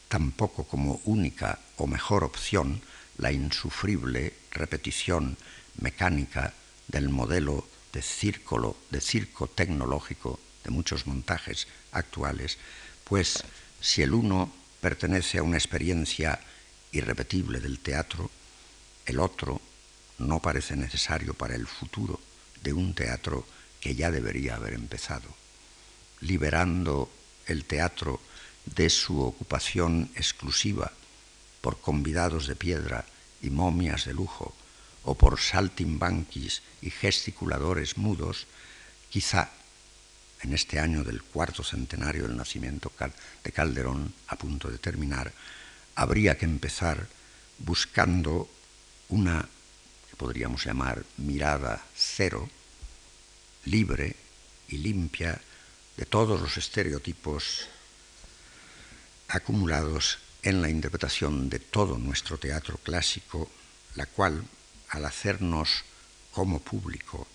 [0.08, 2.82] tampoco como única o mejor opción
[3.18, 5.38] la insufrible repetición
[5.80, 6.54] mecánica
[6.88, 12.58] del modelo de círculo, de circo tecnológico de muchos montajes actuales,
[13.04, 13.44] pues
[13.82, 14.52] si el uno
[14.82, 16.40] pertenece a una experiencia
[16.92, 18.30] irrepetible del teatro,
[19.06, 19.62] el otro
[20.20, 22.20] no parece necesario para el futuro
[22.62, 23.46] de un teatro
[23.80, 25.28] que ya debería haber empezado,
[26.22, 27.12] liberando
[27.48, 28.22] el teatro
[28.66, 30.92] de su ocupación exclusiva
[31.64, 33.06] por convidados de piedra
[33.42, 34.54] y momias de lujo,
[35.08, 38.48] o por saltimbanquis y gesticuladores mudos,
[39.10, 39.48] quizá
[40.44, 42.92] en este año del cuarto centenario del nacimiento
[43.44, 45.32] de Calderón, a punto de terminar,
[45.96, 47.08] habría que empezar
[47.60, 48.52] buscando
[49.08, 49.48] una,
[50.10, 52.50] que podríamos llamar mirada cero,
[53.64, 54.18] libre
[54.68, 55.40] y limpia
[55.96, 57.68] de todos los estereotipos
[59.30, 63.50] acumulados en la interpretación de todo nuestro teatro clásico,
[63.96, 64.44] la cual,
[64.90, 65.84] al hacernos
[66.32, 67.28] como público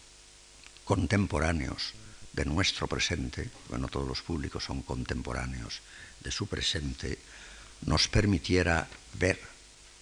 [0.84, 1.94] contemporáneos
[2.32, 5.80] de nuestro presente, bueno, todos los públicos son contemporáneos
[6.20, 7.18] de su presente,
[7.86, 9.40] nos permitiera ver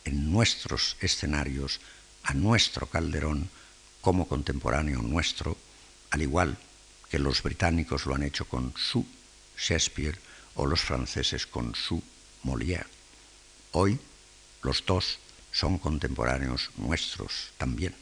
[0.04, 1.80] en nuestros escenarios
[2.24, 3.48] a nuestro Calderón
[4.00, 5.56] como contemporáneo nuestro,
[6.10, 6.58] al igual
[7.08, 9.06] que los británicos lo han hecho con su
[9.56, 10.18] Shakespeare
[10.56, 12.02] o los franceses con su
[12.42, 12.95] Molière.
[13.78, 14.00] Hoy
[14.62, 15.18] los dos
[15.52, 17.94] son contemporáneos nuestros también,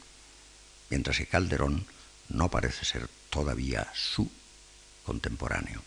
[0.89, 1.85] mientras que Calderón
[2.29, 4.31] no parece ser todavía su
[5.03, 5.83] contemporáneo.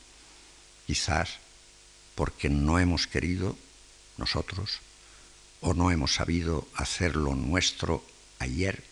[0.87, 1.39] Quizás
[2.15, 3.57] porque no hemos querido
[4.19, 4.81] nosotros
[5.63, 8.05] o no hemos sabido hacerlo nuestro
[8.41, 8.85] ayer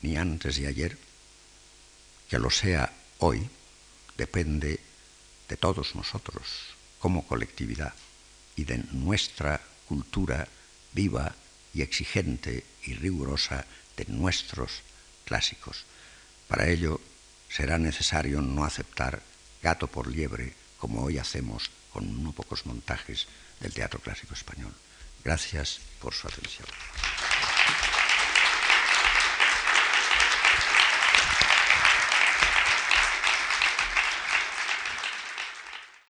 [0.00, 0.96] ni antes de ayer,
[2.30, 3.46] que lo sea hoy
[4.16, 4.80] depende
[5.50, 6.46] de todos nosotros
[6.98, 7.92] como colectividad
[8.56, 9.60] y de nuestra
[9.90, 10.46] cultura
[10.92, 11.34] viva
[11.74, 13.66] y exigente y rigurosa
[13.96, 14.82] de nuestros
[15.24, 15.84] clásicos.
[16.46, 17.00] Para ello
[17.48, 19.20] será necesario no aceptar
[19.60, 23.26] gato por liebre como hoy hacemos con unos pocos montajes
[23.58, 24.72] del teatro clásico español.
[25.24, 26.68] Gracias por su atención.